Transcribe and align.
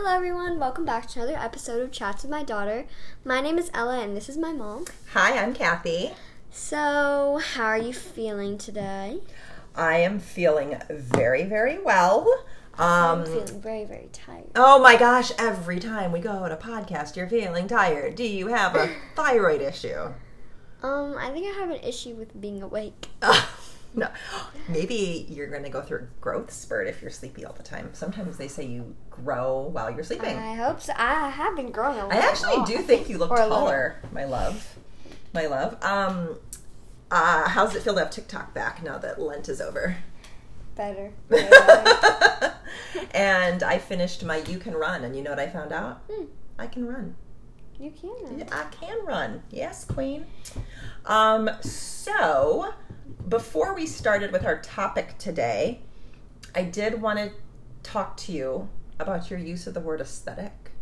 Hello, 0.00 0.14
everyone. 0.14 0.60
Welcome 0.60 0.84
back 0.84 1.08
to 1.08 1.18
another 1.18 1.36
episode 1.36 1.82
of 1.82 1.90
Chats 1.90 2.22
with 2.22 2.30
My 2.30 2.44
Daughter. 2.44 2.86
My 3.24 3.40
name 3.40 3.58
is 3.58 3.68
Ella, 3.74 3.98
and 3.98 4.16
this 4.16 4.28
is 4.28 4.38
my 4.38 4.52
mom. 4.52 4.84
Hi, 5.12 5.36
I'm 5.36 5.52
Kathy. 5.52 6.12
So, 6.52 7.40
how 7.54 7.64
are 7.64 7.78
you 7.78 7.92
feeling 7.92 8.58
today? 8.58 9.18
I 9.74 9.96
am 9.98 10.20
feeling 10.20 10.80
very, 10.88 11.42
very 11.42 11.80
well. 11.80 12.28
Um, 12.78 13.22
I'm 13.22 13.26
feeling 13.26 13.60
very, 13.60 13.84
very 13.86 14.08
tired. 14.12 14.52
oh 14.54 14.80
my 14.80 14.96
gosh, 14.96 15.32
every 15.36 15.80
time 15.80 16.12
we 16.12 16.20
go 16.20 16.48
to 16.48 16.54
podcast, 16.54 17.16
you're 17.16 17.28
feeling 17.28 17.66
tired. 17.66 18.14
Do 18.14 18.22
you 18.22 18.46
have 18.46 18.76
a 18.76 18.88
thyroid 19.16 19.62
issue? 19.62 20.12
Um, 20.80 21.16
I 21.18 21.30
think 21.30 21.44
I 21.48 21.58
have 21.58 21.70
an 21.70 21.82
issue 21.82 22.14
with 22.14 22.40
being 22.40 22.62
awake. 22.62 23.08
no. 23.94 24.08
Maybe 24.68 25.26
you're 25.28 25.48
going 25.48 25.62
to 25.64 25.68
go 25.70 25.80
through 25.82 25.98
a 25.98 26.20
growth 26.20 26.52
spurt 26.52 26.86
if 26.88 27.00
you're 27.00 27.10
sleepy 27.10 27.44
all 27.44 27.52
the 27.54 27.62
time. 27.62 27.90
Sometimes 27.94 28.36
they 28.36 28.48
say 28.48 28.64
you 28.66 28.94
grow 29.10 29.68
while 29.72 29.90
you're 29.90 30.04
sleeping. 30.04 30.36
I 30.36 30.54
hope 30.54 30.80
so. 30.80 30.92
I 30.96 31.28
have 31.30 31.56
been 31.56 31.70
growing 31.70 31.98
a 31.98 32.02
lot. 32.06 32.12
I 32.12 32.18
actually 32.18 32.64
do 32.64 32.82
think 32.82 33.08
you 33.08 33.18
look 33.18 33.30
Or 33.30 33.36
a 33.38 33.42
little. 33.42 33.56
taller, 33.58 33.96
my 34.12 34.24
love. 34.24 34.76
My 35.32 35.46
love. 35.46 35.82
Um, 35.82 36.38
uh, 37.10 37.48
how's 37.48 37.74
it 37.74 37.82
feel 37.82 37.94
to 37.94 38.00
have 38.00 38.10
TikTok 38.10 38.52
back 38.54 38.82
now 38.82 38.98
that 38.98 39.20
Lent 39.20 39.48
is 39.48 39.60
over? 39.60 39.96
better. 40.74 41.10
Better. 41.28 42.54
and 43.12 43.62
I 43.64 43.78
finished 43.78 44.24
my 44.24 44.36
You 44.36 44.58
Can 44.58 44.74
Run, 44.74 45.02
and 45.02 45.16
you 45.16 45.22
know 45.22 45.30
what 45.30 45.40
I 45.40 45.48
found 45.48 45.72
out? 45.72 46.02
Hmm. 46.08 46.26
I 46.56 46.68
can 46.68 46.86
run. 46.86 47.16
you 47.80 47.90
can. 47.90 48.46
I 48.52 48.64
can 48.70 49.04
run. 49.04 49.42
Yes, 49.50 49.84
Queen. 49.84 50.26
Um, 51.04 51.50
so, 51.62 52.74
before 53.28 53.74
we 53.74 53.86
started 53.86 54.32
with 54.32 54.44
our 54.44 54.60
topic 54.60 55.18
today, 55.18 55.80
I 56.54 56.62
did 56.62 57.00
want 57.00 57.18
to 57.18 57.32
talk 57.82 58.16
to 58.18 58.32
you 58.32 58.68
about 58.98 59.30
your 59.30 59.38
use 59.38 59.66
of 59.66 59.74
the 59.74 59.80
word 59.80 60.00
aesthetic. 60.00 60.72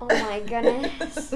Oh 0.00 0.06
my 0.06 0.40
goodness. 0.40 1.34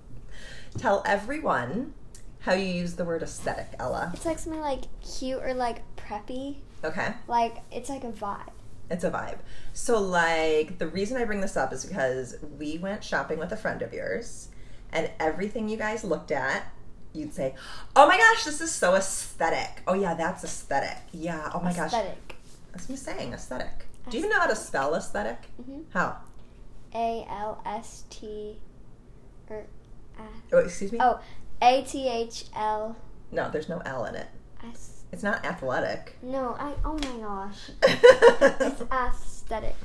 Tell 0.78 1.02
everyone 1.06 1.94
how 2.40 2.54
you 2.54 2.66
use 2.66 2.94
the 2.94 3.04
word 3.04 3.22
aesthetic, 3.22 3.68
Ella. 3.78 4.10
it's 4.14 4.26
like 4.26 4.38
something 4.38 4.60
like 4.60 4.84
cute 5.00 5.40
or 5.42 5.54
like 5.54 5.82
preppy. 5.96 6.56
Okay? 6.82 7.14
Like 7.28 7.58
it's 7.70 7.88
like 7.88 8.04
a 8.04 8.12
vibe. 8.12 8.50
It's 8.90 9.04
a 9.04 9.10
vibe. 9.10 9.38
So, 9.72 9.98
like, 9.98 10.78
the 10.78 10.86
reason 10.86 11.16
I 11.16 11.24
bring 11.24 11.40
this 11.40 11.56
up 11.56 11.72
is 11.72 11.86
because 11.86 12.36
we 12.58 12.76
went 12.76 13.02
shopping 13.02 13.38
with 13.38 13.50
a 13.50 13.56
friend 13.56 13.80
of 13.80 13.94
yours, 13.94 14.48
and 14.92 15.10
everything 15.18 15.70
you 15.70 15.78
guys 15.78 16.04
looked 16.04 16.30
at, 16.30 16.70
you'd 17.14 17.32
say, 17.32 17.54
Oh 17.96 18.06
my 18.06 18.16
gosh, 18.18 18.44
this 18.44 18.60
is 18.60 18.70
so 18.70 18.94
aesthetic. 18.94 19.82
Oh, 19.86 19.94
yeah, 19.94 20.14
that's 20.14 20.44
aesthetic. 20.44 20.98
Yeah, 21.12 21.50
oh 21.54 21.60
my 21.60 21.72
gosh. 21.72 21.86
Aesthetic. 21.92 22.36
That's 22.72 22.88
me 22.90 22.96
saying 22.96 23.32
aesthetic. 23.32 23.86
Do 24.10 24.18
you 24.18 24.28
know 24.28 24.38
how 24.38 24.46
to 24.48 24.56
spell 24.56 24.94
aesthetic? 24.94 25.38
Mhm. 25.62 25.84
How? 25.94 26.16
A 26.94 27.24
L 27.30 27.62
S 27.64 28.04
T 28.10 28.58
or 29.48 29.64
Oh, 30.52 30.58
excuse 30.58 30.92
me? 30.92 30.98
oh 31.00 31.20
A 31.62 31.82
T 31.84 32.08
H 32.08 32.44
L 32.54 32.96
No, 33.32 33.50
there's 33.50 33.68
no 33.68 33.78
L 33.86 34.04
in 34.04 34.14
it. 34.14 34.28
S. 34.72 35.04
It's 35.12 35.22
not 35.22 35.44
athletic. 35.44 36.16
No, 36.22 36.56
I. 36.58 36.72
Oh 36.84 36.94
my 36.98 37.20
gosh. 37.24 37.70
It's 38.60 38.82
aesthetic. 38.92 39.76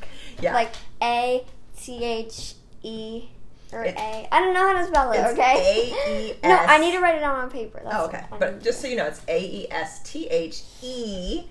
yeah. 0.42 0.54
Like 0.54 0.72
A 1.02 1.46
T 1.80 2.04
H 2.04 2.56
E 2.84 3.30
or 3.74 3.84
It- 3.84 3.96
A. 3.98 4.28
I 4.32 4.40
don't 4.40 4.54
know 4.54 4.68
how 4.68 4.82
to 4.82 4.88
spell 4.88 5.12
it. 5.12 5.20
Okay. 5.34 5.94
A-E-S. 6.08 6.38
No, 6.44 6.56
I 6.56 6.78
need 6.80 6.92
to 6.94 7.00
write 7.00 7.16
it 7.16 7.20
down 7.22 7.36
on 7.36 7.50
paper. 7.50 7.82
That's 7.84 7.96
oh, 7.96 8.06
okay. 8.06 8.24
But 8.40 8.62
just 8.64 8.82
so 8.82 8.88
you 8.88 8.96
know, 8.96 9.06
it's 9.06 9.22
A 9.28 9.40
E 9.42 9.68
S 9.72 10.02
T 10.04 10.28
H 10.28 10.64
E. 10.82 11.44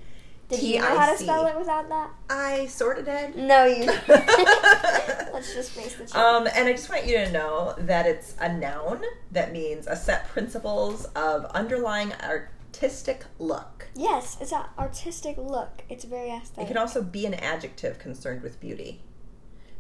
Did 0.49 0.63
you 0.63 0.79
know 0.81 0.99
how 0.99 1.13
to 1.13 1.19
spell 1.19 1.47
it 1.47 1.57
without 1.59 1.91
that? 1.91 2.11
I 2.31 2.67
sort 2.67 2.99
of 2.99 3.05
did. 3.05 3.37
No, 3.37 3.67
you. 3.67 3.85
Let's 4.09 5.55
just 5.55 5.73
face 5.73 5.93
the 5.93 5.99
truth. 6.05 6.17
Um, 6.17 6.47
and 6.55 6.67
I 6.67 6.73
just 6.73 6.89
want 6.89 7.07
you 7.07 7.19
to 7.19 7.31
know 7.31 7.75
that 7.79 8.07
it's 8.07 8.35
a 8.41 8.51
noun 8.53 9.03
that 9.33 9.53
means 9.53 9.87
a 9.87 9.95
set 9.95 10.27
principles 10.29 11.05
of 11.15 11.45
underlying 11.47 12.13
artistic 12.25 13.25
look. 13.39 13.89
yes, 13.95 14.39
it's 14.41 14.53
an 14.53 14.63
artistic 14.79 15.37
look. 15.37 15.83
It's 15.91 16.05
very 16.05 16.31
aesthetic. 16.31 16.65
It 16.65 16.69
can 16.69 16.79
also 16.79 17.03
be 17.03 17.27
an 17.27 17.35
adjective 17.35 17.99
concerned 17.99 18.43
with 18.43 18.59
beauty. 18.59 19.03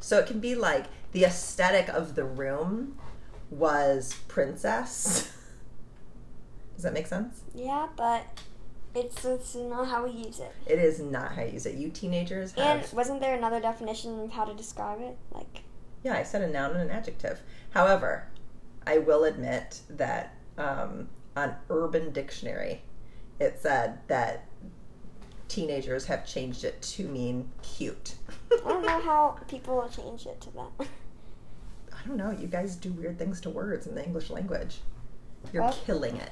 So 0.00 0.18
it 0.18 0.26
can 0.26 0.40
be 0.40 0.54
like 0.54 0.86
the 1.12 1.24
aesthetic 1.24 1.88
of 1.88 2.14
the 2.14 2.24
room 2.24 2.98
was 3.50 4.14
princess. 4.28 5.32
Does 6.74 6.84
that 6.84 6.92
make 6.92 7.06
sense? 7.06 7.42
yeah, 7.54 7.88
but 7.96 8.24
it's 8.94 9.24
it's 9.24 9.54
not 9.54 9.88
how 9.88 10.04
we 10.04 10.10
use 10.10 10.40
it. 10.40 10.52
It 10.66 10.78
is 10.78 11.00
not 11.00 11.32
how 11.32 11.42
you 11.42 11.52
use 11.52 11.66
it. 11.66 11.74
You 11.74 11.90
teenagers 11.90 12.54
And 12.56 12.86
wasn't 12.92 13.20
there 13.20 13.36
another 13.36 13.60
definition 13.60 14.20
of 14.20 14.30
how 14.30 14.44
to 14.44 14.54
describe 14.54 15.00
it? 15.00 15.16
Like, 15.32 15.62
Yeah, 16.04 16.14
I 16.14 16.22
said 16.22 16.42
a 16.42 16.48
noun 16.48 16.72
and 16.72 16.82
an 16.82 16.90
adjective. 16.90 17.40
However, 17.70 18.28
I 18.86 18.98
will 18.98 19.24
admit 19.24 19.80
that 19.90 20.34
um, 20.56 21.08
on 21.36 21.54
Urban 21.68 22.12
Dictionary, 22.12 22.82
it 23.38 23.58
said 23.60 23.98
that 24.08 24.47
teenagers 25.48 26.04
have 26.06 26.26
changed 26.26 26.64
it 26.64 26.80
to 26.82 27.08
mean 27.08 27.50
cute. 27.62 28.14
I 28.52 28.68
don't 28.68 28.84
know 28.84 29.00
how 29.04 29.38
people 29.48 29.88
change 29.94 30.26
it 30.26 30.40
to 30.42 30.50
that. 30.52 30.86
I 31.92 32.06
don't 32.06 32.16
know. 32.16 32.30
You 32.30 32.46
guys 32.46 32.76
do 32.76 32.92
weird 32.92 33.18
things 33.18 33.40
to 33.42 33.50
words 33.50 33.86
in 33.86 33.94
the 33.94 34.04
English 34.04 34.30
language. 34.30 34.78
You're 35.52 35.64
Oh. 35.64 35.74
killing 35.86 36.16
it. 36.16 36.30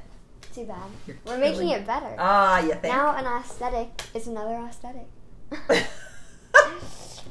Too 0.55 0.65
bad. 0.65 0.89
You're 1.07 1.17
We're 1.27 1.39
making 1.39 1.69
it 1.71 1.87
better. 1.87 2.15
Ah, 2.19 2.61
you 2.61 2.71
think? 2.73 2.85
now 2.85 3.15
an 3.17 3.27
aesthetic 3.27 4.03
is 4.15 4.27
another 4.27 4.55
aesthetic. 4.69 5.07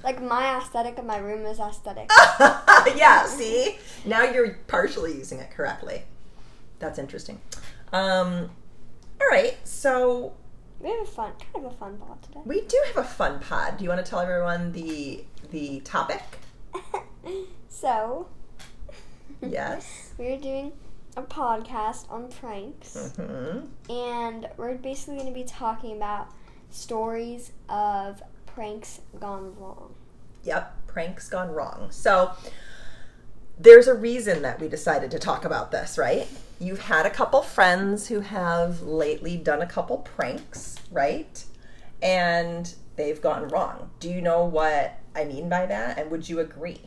like 0.04 0.22
my 0.22 0.58
aesthetic 0.58 0.98
of 1.00 1.06
my 1.06 1.18
room 1.18 1.46
is 1.46 1.60
aesthetic. 1.60 2.10
yeah, 2.96 3.26
see? 3.26 3.78
Now 4.06 4.24
you're 4.24 4.54
partially 4.68 5.14
using 5.14 5.40
it 5.40 5.50
correctly. 5.52 6.04
That's 6.80 7.00
interesting. 7.00 7.42
Um, 7.92 8.52
all 9.20 9.28
right, 9.32 9.56
so 9.64 10.34
We 10.80 10.90
have 10.92 11.02
a 11.02 11.06
fun, 11.06 11.32
kind 11.54 11.66
of 11.66 11.72
a 11.72 11.76
fun 11.76 11.98
pod 11.98 12.22
today. 12.24 12.42
we 12.46 12.62
do 12.62 12.82
have 12.88 12.98
a 12.98 13.08
fun 13.08 13.40
pod. 13.40 13.78
Do 13.78 13.84
you 13.84 13.90
want 13.90 14.04
to 14.06 14.10
tell 14.10 14.20
everyone 14.20 14.72
the 14.74 15.24
the 15.52 15.80
topic? 15.82 16.22
so, 17.70 18.28
Yes. 19.42 20.12
we're 20.18 20.38
doing 20.38 20.74
a 21.18 21.22
podcast 21.24 22.12
on 22.12 22.30
pranks, 22.30 23.14
hmm 23.16 23.60
and 23.90 24.50
we're 24.58 24.76
basically 24.76 25.16
going 25.16 25.28
to 25.28 25.34
be 25.34 25.44
talking 25.46 25.96
about 25.96 26.28
stories 26.72 27.52
of 27.70 28.22
pranks 28.46 29.00
gone 29.20 29.56
wrong. 29.60 29.94
Yep, 30.44 30.88
pranks 30.88 31.30
gone 31.30 31.52
wrong. 31.52 31.88
So 31.90 32.32
there's 33.60 33.88
a 33.88 33.94
reason 33.94 34.42
that 34.42 34.60
we 34.60 34.68
decided 34.68 35.12
to 35.12 35.20
talk 35.20 35.46
about 35.46 35.72
this, 35.72 35.98
right? 35.98 36.28
You've 36.60 36.82
had 36.82 37.06
a 37.06 37.10
couple 37.10 37.42
friends 37.42 38.08
who 38.08 38.22
have 38.22 38.82
lately 38.82 39.38
done 39.38 39.62
a 39.62 39.66
couple 39.68 39.98
pranks, 40.00 40.76
right? 40.92 41.44
And 42.02 42.74
they've 42.96 43.22
gone 43.22 43.48
wrong. 43.50 43.90
Do 44.00 44.10
you 44.10 44.22
know 44.22 44.46
what 44.46 45.00
I 45.16 45.26
mean 45.26 45.50
by 45.50 45.66
that? 45.66 45.98
And 45.98 46.12
would 46.12 46.28
you 46.30 46.40
agree? 46.40 46.82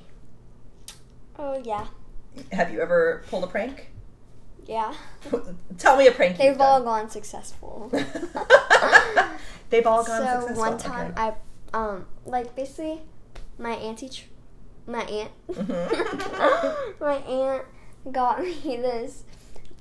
Oh 1.39 1.61
yeah, 1.65 1.87
Have 2.53 2.73
you 2.73 2.81
ever 2.81 3.23
pulled 3.31 3.45
a 3.45 3.47
prank? 3.47 3.91
yeah. 4.67 4.93
Tell 5.79 5.97
me 5.97 6.07
a 6.09 6.13
prank 6.13 6.37
They've 6.37 6.61
all 6.61 6.83
gone 6.83 7.09
successful. 7.09 7.91
They've 9.71 9.87
all 9.87 10.05
gone 10.05 10.23
so 10.23 10.41
successful. 10.41 10.57
one 10.57 10.79
time 10.79 11.13
Okay. 11.13 11.21
I 11.23 11.35
um 11.77 12.07
like 12.27 12.55
basically 12.57 13.01
my 13.59 13.73
auntie 13.73 14.09
tr- 14.09 14.25
my 14.89 15.03
aunt 15.05 15.31
Mhm. 15.49 17.01
my 17.01 17.17
aunt 17.17 17.65
got 18.11 18.41
me 18.43 18.53
this 18.63 19.25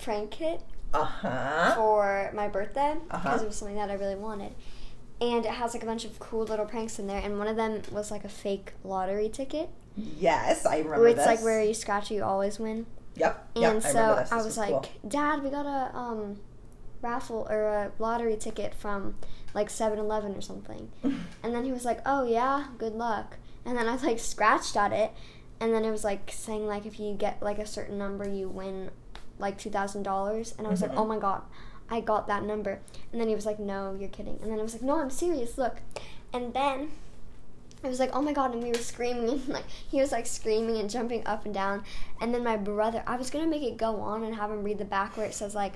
prank 0.02 0.30
kit 0.30 0.60
uh-huh. 0.94 1.74
for 1.74 2.30
my 2.34 2.46
birthday 2.48 2.96
Uh-huh. 3.10 3.18
because 3.22 3.42
it 3.42 3.46
was 3.46 3.56
something 3.56 3.76
that 3.76 3.90
I 3.90 3.94
really 3.94 4.14
wanted. 4.14 4.52
And 5.20 5.44
it 5.44 5.50
has 5.50 5.74
like 5.74 5.82
a 5.82 5.86
bunch 5.86 6.04
of 6.04 6.18
cool 6.20 6.44
little 6.44 6.66
pranks 6.66 6.98
in 6.98 7.06
there 7.08 7.20
and 7.20 7.38
one 7.38 7.48
of 7.48 7.56
them 7.56 7.82
was 7.90 8.10
like 8.10 8.24
a 8.24 8.28
fake 8.28 8.74
lottery 8.84 9.28
ticket. 9.28 9.68
Yes, 9.96 10.64
I 10.64 10.78
remember 10.78 11.00
Where 11.00 11.08
it's 11.08 11.18
this. 11.18 11.26
like 11.26 11.42
where 11.42 11.62
you 11.64 11.74
scratch 11.74 12.10
you 12.10 12.22
always 12.22 12.58
win. 12.60 12.86
Yep. 13.16 13.48
And 13.56 13.62
yep, 13.62 13.82
so. 13.82 14.14
I 14.30 14.36
This 14.36 14.44
was, 14.44 14.56
cool. 14.56 14.76
like, 14.80 14.90
Dad, 15.08 15.42
we 15.42 15.50
got 15.50 15.66
a 15.66 15.96
um 15.96 16.38
raffle 17.02 17.46
or 17.50 17.62
a 17.66 17.92
lottery 17.98 18.36
ticket 18.36 18.74
from 18.74 19.16
like 19.54 19.68
7-Eleven 19.68 20.34
or 20.36 20.40
something. 20.40 20.90
And 21.42 21.54
then 21.54 21.64
he 21.64 21.72
was 21.72 21.84
like, 21.84 22.00
"Oh 22.06 22.24
yeah, 22.24 22.66
good 22.78 22.92
luck." 22.94 23.38
And 23.68 23.76
then 23.76 23.86
I 23.86 23.92
was 23.92 24.02
like 24.02 24.18
scratched 24.18 24.76
at 24.76 24.92
it, 24.94 25.12
and 25.60 25.72
then 25.74 25.84
it 25.84 25.90
was 25.90 26.02
like 26.02 26.32
saying 26.34 26.66
like 26.66 26.86
if 26.86 26.98
you 26.98 27.14
get 27.14 27.42
like 27.42 27.58
a 27.58 27.66
certain 27.66 27.98
number, 27.98 28.26
you 28.26 28.48
win 28.48 28.90
like 29.38 29.58
two 29.58 29.68
thousand 29.70 30.02
dollars. 30.04 30.54
And 30.56 30.66
I 30.66 30.70
was 30.70 30.80
Mhm. 30.80 30.88
like, 30.88 30.98
"Oh 30.98 31.04
my 31.04 31.18
god, 31.18 31.42
I 31.90 32.00
got 32.00 32.26
that 32.28 32.42
number." 32.44 32.80
And 33.12 33.20
then 33.20 33.28
he 33.28 33.34
was 33.34 33.44
like, 33.46 33.58
"No, 33.60 33.94
you're 34.00 34.08
kidding." 34.08 34.38
And 34.42 34.50
then 34.50 34.58
I 34.58 34.62
was 34.62 34.72
like, 34.72 34.82
"No, 34.82 34.98
I'm 34.98 35.10
serious. 35.10 35.58
Look." 35.58 35.82
And 36.32 36.54
then 36.54 36.90
I 37.84 37.88
was 37.88 38.00
like, 38.00 38.10
"Oh 38.16 38.22
my 38.22 38.32
god!" 38.32 38.54
And 38.54 38.62
we 38.62 38.70
were 38.70 38.78
screaming, 38.78 39.28
and 39.28 39.48
like 39.58 39.68
he 39.68 40.00
was 40.00 40.12
like 40.12 40.26
screaming 40.26 40.78
and 40.78 40.88
jumping 40.88 41.26
up 41.26 41.44
and 41.44 41.52
down. 41.52 41.84
And 42.22 42.34
then 42.34 42.42
my 42.42 42.56
brother, 42.56 43.02
I 43.06 43.16
was 43.16 43.28
gonna 43.30 43.46
make 43.46 43.62
it 43.62 43.76
go 43.76 44.00
on 44.00 44.24
and 44.24 44.34
have 44.34 44.50
him 44.50 44.62
read 44.64 44.78
the 44.78 44.84
back 44.86 45.16
where 45.16 45.26
it 45.26 45.34
says 45.34 45.54
like, 45.54 45.74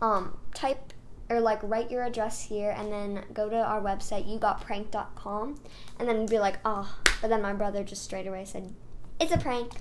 um, 0.00 0.38
type 0.54 0.92
or 1.30 1.40
like 1.40 1.58
write 1.62 1.90
your 1.90 2.04
address 2.04 2.42
here 2.44 2.70
and 2.76 2.92
then 2.92 3.24
go 3.32 3.48
to 3.48 3.56
our 3.56 3.80
website 3.80 4.24
yougotprank.com 4.28 5.58
and 5.98 6.06
then 6.08 6.26
be 6.26 6.38
like 6.38 6.58
oh 6.66 6.94
but 7.24 7.30
then 7.30 7.40
my 7.40 7.54
brother 7.54 7.82
just 7.82 8.04
straight 8.04 8.26
away 8.26 8.44
said 8.44 8.70
it's 9.18 9.32
a 9.32 9.38
prank. 9.38 9.72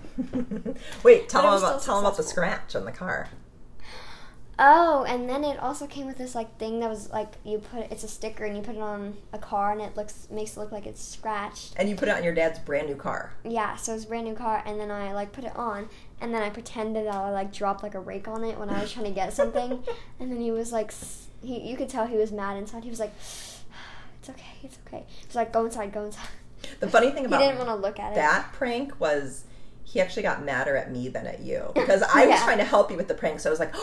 Wait, 1.04 1.28
tell 1.28 1.42
them 1.42 1.62
about 1.62 1.82
tell 1.82 1.96
them 1.98 2.06
about 2.06 2.16
the 2.16 2.24
scratch 2.24 2.74
on 2.74 2.86
the 2.86 2.92
car. 2.94 3.28
oh 4.58 5.04
and 5.10 5.28
then 5.28 5.44
it 5.44 5.60
also 5.60 5.86
came 5.86 6.06
with 6.08 6.18
this 6.18 6.36
like 6.36 6.58
thing 6.58 6.80
that 6.80 6.90
was 6.90 7.10
like 7.10 7.34
you 7.44 7.58
put 7.58 7.92
it's 7.92 8.06
a 8.06 8.08
sticker 8.08 8.46
and 8.46 8.56
you 8.56 8.64
put 8.64 8.76
it 8.76 8.82
on 8.82 9.18
a 9.34 9.38
car 9.38 9.74
and 9.74 9.82
it 9.82 9.98
looks 9.98 10.30
makes 10.32 10.56
it 10.56 10.60
look 10.62 10.72
like 10.72 10.86
it's 10.88 11.04
scratched. 11.04 11.74
And 11.76 11.90
you 11.90 11.98
put 11.98 12.08
it 12.08 12.16
on 12.16 12.24
your 12.24 12.34
dad's 12.34 12.60
brand 12.60 12.88
new 12.88 12.96
car. 12.96 13.34
yeah 13.44 13.76
so 13.76 13.94
it's 13.94 14.06
a 14.06 14.08
brand 14.08 14.24
new 14.24 14.36
car 14.36 14.64
and 14.66 14.80
then 14.80 14.90
i 14.90 15.12
like 15.12 15.34
put 15.34 15.44
it 15.44 15.54
on 15.58 15.90
and 16.22 16.34
then 16.34 16.42
i 16.42 16.50
pretended 16.50 17.08
that 17.08 17.14
i 17.14 17.30
like 17.30 17.52
dropped 17.52 17.84
like 17.84 17.94
a 17.96 18.00
rake 18.00 18.30
on 18.30 18.46
it 18.46 18.58
when 18.58 18.70
i 18.70 18.80
was 18.82 18.90
trying 18.94 19.06
to 19.08 19.12
get 19.12 19.34
something. 19.34 19.84
And 20.22 20.32
then 20.32 20.40
he 20.40 20.52
was 20.52 20.72
like 20.72 20.94
he 21.42 21.60
you 21.60 21.76
could 21.76 21.90
tell 21.90 22.08
he 22.08 22.16
was 22.16 22.32
mad 22.32 22.56
inside. 22.56 22.86
He 22.86 22.90
was 22.90 23.02
like 23.02 23.14
it's 23.20 24.30
okay 24.30 24.56
it's 24.64 24.78
okay. 24.88 25.04
He's 25.26 25.36
like 25.36 25.52
go 25.52 25.66
inside 25.66 25.92
go 25.92 26.06
inside 26.06 26.30
The 26.80 26.90
funny 26.90 27.12
thing 27.12 27.26
about 27.26 27.42
he 27.42 27.48
didn't 27.48 27.60
want 27.60 27.70
to 27.70 27.76
look 27.76 28.00
at 28.00 28.14
it 28.14 28.16
that 28.16 28.52
prank 28.54 29.00
was 29.00 29.46
he 29.84 30.00
actually 30.00 30.24
got 30.24 30.44
madder 30.44 30.76
at 30.78 30.92
me 30.92 31.10
than 31.10 31.28
at 31.28 31.42
you 31.42 31.72
because 31.76 32.02
I 32.02 32.26
was 32.26 32.42
trying 32.42 32.58
to 32.60 32.64
help 32.64 32.90
you 32.92 32.98
with 32.98 33.08
the 33.08 33.14
prank. 33.14 33.40
So 33.40 33.50
I 33.50 33.52
was 33.52 33.60
like, 33.60 33.72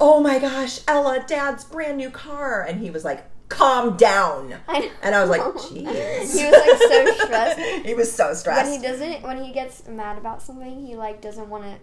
"Oh 0.00 0.20
my 0.22 0.38
gosh, 0.38 0.80
Ella, 0.86 1.24
Dad's 1.26 1.64
brand 1.64 1.96
new 1.96 2.10
car," 2.10 2.62
and 2.62 2.80
he 2.80 2.90
was 2.90 3.04
like, 3.04 3.24
"Calm 3.48 3.96
down." 3.96 4.54
I. 4.68 4.90
And 5.02 5.14
I 5.14 5.20
was 5.20 5.30
like, 5.30 5.40
jeez. 5.54 6.36
he 6.36 6.44
was 6.44 6.52
like 6.52 6.78
so 6.78 7.24
stressed 7.24 7.86
he 7.86 7.94
was 7.94 8.12
so 8.12 8.34
stressed. 8.34 8.70
when 8.70 8.80
he 8.80 8.86
doesn't 8.86 9.22
when 9.22 9.42
he 9.42 9.52
gets 9.52 9.86
mad 9.88 10.18
about 10.18 10.42
something 10.42 10.86
he 10.86 10.96
like 10.96 11.20
doesn't 11.20 11.48
want 11.48 11.64
to 11.64 11.74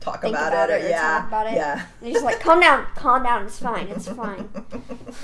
talk 0.00 0.24
about, 0.24 0.48
about 0.52 0.70
it, 0.70 0.82
or 0.82 0.86
or 0.86 0.88
yeah, 0.88 1.18
talk 1.18 1.28
about 1.28 1.46
it. 1.46 1.54
yeah. 1.54 1.86
and 2.00 2.08
he's 2.08 2.22
like 2.22 2.38
calm 2.40 2.60
down 2.60 2.84
calm 2.94 3.22
down 3.22 3.44
it's 3.46 3.58
fine 3.58 3.88
it's 3.88 4.06
fine 4.06 4.50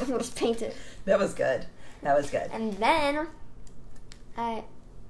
we'll 0.09 0.19
just 0.19 0.35
paint 0.37 0.63
it 0.63 0.75
that 1.05 1.19
was 1.19 1.35
good. 1.35 1.67
That 2.03 2.17
was 2.17 2.31
good. 2.31 2.49
And 2.53 2.75
then 2.75 3.29
I 4.41 4.65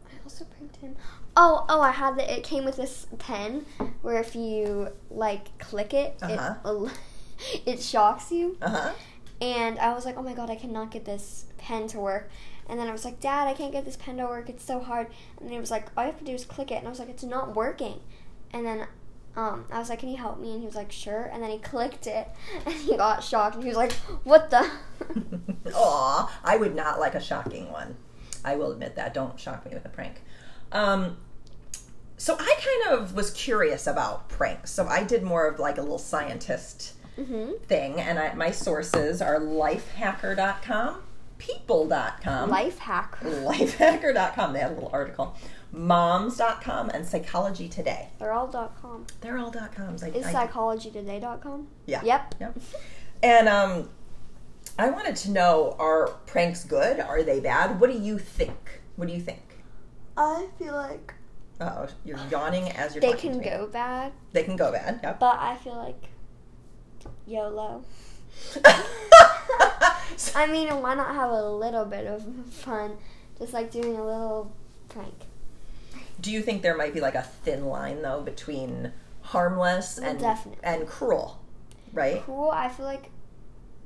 I 0.07 0.15
also 0.25 0.45
pranked 0.45 0.77
him. 0.77 0.97
Oh, 1.37 1.65
oh, 1.69 1.81
I 1.81 1.93
had 1.93 2.17
the 2.17 2.33
it 2.39 2.43
came 2.43 2.65
with 2.65 2.77
this 2.77 3.07
pen 3.19 3.65
where 4.03 4.19
if 4.21 4.35
you 4.35 4.89
like 5.11 5.57
click 5.59 5.95
it, 5.95 6.17
Uh-huh. 6.23 6.55
it 6.65 7.67
it 7.67 7.83
shocks 7.83 8.31
you. 8.33 8.57
Uh 8.61 8.69
huh. 8.69 8.93
And 9.41 9.79
I 9.79 9.95
was 9.95 10.05
like, 10.05 10.17
"Oh 10.19 10.23
my 10.23 10.35
god, 10.35 10.51
I 10.51 10.57
cannot 10.57 10.91
get 10.91 11.05
this 11.05 11.47
pen 11.57 11.87
to 11.89 11.99
work." 11.99 12.29
And 12.69 12.79
then 12.79 12.89
I 12.89 12.93
was 12.93 13.05
like, 13.05 13.21
"Dad, 13.21 13.49
I 13.49 13.55
can't 13.55 13.73
get 13.73 13.85
this 13.85 13.97
pen 13.97 14.19
to 14.19 14.25
work. 14.27 14.51
It's 14.51 14.65
so 14.65 14.81
hard." 14.81 15.07
And 15.41 15.51
he 15.51 15.59
was 15.59 15.71
like, 15.71 15.87
"All 15.97 16.05
you 16.05 16.11
have 16.11 16.19
to 16.21 16.25
do 16.27 16.33
is 16.35 16.45
click 16.45 16.71
it." 16.71 16.75
And 16.77 16.87
I 16.87 16.91
was 16.91 16.99
like, 16.99 17.09
"It's 17.09 17.23
not 17.25 17.55
working." 17.57 18.01
And 18.53 18.67
then 18.67 18.87
um, 19.37 19.65
I 19.73 19.79
was 19.79 19.89
like, 19.89 20.01
"Can 20.01 20.09
you 20.11 20.19
help 20.19 20.39
me?" 20.41 20.51
And 20.53 20.61
he 20.61 20.67
was 20.67 20.75
like, 20.77 20.93
"Sure." 20.93 21.31
And 21.33 21.43
then 21.43 21.51
he 21.51 21.59
clicked 21.59 22.07
it, 22.07 22.29
and 22.67 22.75
he 22.75 22.97
got 22.97 23.25
shocked. 23.25 23.55
And 23.55 23.65
he 23.65 23.69
was 23.71 23.79
like, 23.79 23.93
"What 24.25 24.51
the?" 24.51 24.69
Aw, 25.75 26.41
I 26.45 26.57
would 26.57 26.75
not 26.75 26.99
like 27.01 27.15
a 27.15 27.21
shocking 27.21 27.71
one. 27.73 27.97
I 28.45 28.57
will 28.57 28.73
admit 28.73 28.97
that. 28.97 29.15
Don't 29.15 29.39
shock 29.39 29.65
me 29.67 29.73
with 29.75 29.85
a 29.85 29.89
prank. 29.89 30.23
Um, 30.73 31.17
so 32.17 32.37
I 32.39 32.55
kind 32.85 32.99
of 33.01 33.15
was 33.15 33.31
curious 33.31 33.87
about 33.87 34.29
pranks. 34.29 34.71
So 34.71 34.87
I 34.87 35.05
did 35.05 35.23
more 35.23 35.47
of 35.47 35.59
like 35.59 35.79
a 35.79 35.83
little 35.83 35.99
scientist 35.99 36.95
hmm 37.17 37.53
thing, 37.67 38.01
and 38.01 38.19
I, 38.19 38.35
my 38.35 38.51
sources 38.51 39.21
are 39.21 39.39
lifehacker.com, 39.41 41.03
people.com, 41.39 42.51
Life 42.51 42.79
hack. 42.79 43.19
lifehacker.com. 43.21 44.53
They 44.53 44.61
had 44.61 44.71
a 44.73 44.75
little 44.75 44.91
article, 44.93 45.35
moms.com, 45.73 46.91
and 46.91 47.05
psychology 47.07 47.69
today. 47.69 48.09
They're 48.19 48.33
all 48.33 48.47
dot 48.47 48.81
com. 48.81 49.07
They're 49.21 49.39
all 49.39 49.51
dot 49.51 49.75
coms. 49.75 50.03
I, 50.03 50.09
Is 50.09 50.25
I- 50.27 50.47
psychologytoday.com? 50.47 51.69
yeah. 51.87 52.03
Yep. 52.05 52.35
Yep. 52.41 52.61
And 53.23 53.49
um, 53.49 53.89
I 54.83 54.91
wanted 54.91 55.17
to 55.17 55.31
know: 55.31 55.77
Are 55.79 56.09
pranks 56.27 56.65
good? 56.65 57.01
Are 57.01 57.23
they 57.23 57.41
bad? 57.41 57.81
What 57.81 57.91
do 57.93 57.99
you 57.99 58.19
think? 58.19 58.81
What 58.97 59.09
do 59.09 59.15
you 59.15 59.21
think? 59.21 59.43
I 60.17 60.47
feel 60.59 60.75
like 60.75 61.15
Oh, 61.61 61.87
you're 62.05 62.19
yawning 62.31 62.71
as 62.71 62.95
you're 62.95 63.01
they 63.03 63.13
talking 63.13 63.33
can 63.33 63.41
to 63.43 63.45
me. 63.51 63.57
go 63.57 63.67
bad, 63.67 64.13
They 64.33 64.43
can 64.45 64.57
go 64.57 64.73
bad. 64.73 65.01
Yep. 65.03 65.21
but 65.21 65.39
I 65.39 65.57
feel 65.57 65.77
like 65.77 66.09
YOLO. 67.27 67.85
I 70.35 70.47
mean, 70.47 70.69
why 70.83 70.95
not 70.95 71.15
have 71.15 71.31
a 71.31 71.43
little 71.51 71.85
bit 71.85 72.07
of 72.07 72.23
fun? 72.51 72.97
Just 73.39 73.53
like 73.53 73.71
doing 73.71 73.97
a 73.97 74.05
little 74.05 74.53
prank. 74.89 75.15
do 76.21 76.31
you 76.31 76.43
think 76.43 76.63
there 76.63 76.77
might 76.77 76.93
be 76.95 77.01
like 77.01 77.15
a 77.15 77.23
thin 77.23 77.67
line 77.67 78.03
though 78.03 78.21
between 78.23 78.93
harmless 79.23 79.99
and 79.99 80.19
definitely. 80.19 80.61
and 80.65 80.87
cruel, 80.87 81.41
right? 81.93 82.23
Cool. 82.25 82.51
I 82.51 82.69
feel 82.69 82.87
like, 82.87 83.11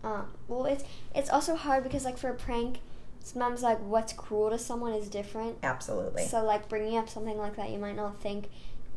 um, 0.04 0.26
well, 0.48 0.66
it's 0.66 0.84
it's 1.14 1.30
also 1.30 1.56
hard 1.56 1.82
because 1.82 2.04
like 2.04 2.18
for 2.18 2.28
a 2.28 2.34
prank, 2.34 2.78
sometimes 3.20 3.62
like 3.62 3.78
what's 3.80 4.12
cruel 4.12 4.50
to 4.50 4.58
someone 4.58 4.92
is 4.92 5.08
different. 5.08 5.56
Absolutely. 5.62 6.24
So 6.26 6.44
like 6.44 6.68
bringing 6.68 6.96
up 6.98 7.08
something 7.08 7.38
like 7.38 7.56
that, 7.56 7.70
you 7.70 7.78
might 7.78 7.96
not 7.96 8.20
think, 8.20 8.48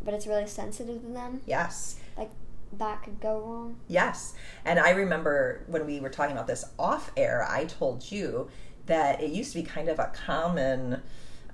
but 0.03 0.13
it's 0.13 0.27
really 0.27 0.47
sensitive 0.47 1.01
to 1.01 1.07
them. 1.07 1.41
yes. 1.45 1.95
Like 2.17 2.31
that 2.77 3.01
could 3.03 3.19
go 3.21 3.39
wrong. 3.39 3.77
Yes. 3.87 4.33
And 4.65 4.77
I 4.79 4.89
remember 4.91 5.63
when 5.67 5.85
we 5.85 5.99
were 6.01 6.09
talking 6.09 6.33
about 6.33 6.47
this 6.47 6.65
off 6.77 7.11
air, 7.15 7.45
I 7.49 7.63
told 7.65 8.11
you 8.11 8.49
that 8.87 9.21
it 9.21 9.31
used 9.31 9.53
to 9.53 9.59
be 9.61 9.65
kind 9.65 9.87
of 9.87 9.99
a 9.99 10.11
common 10.13 11.01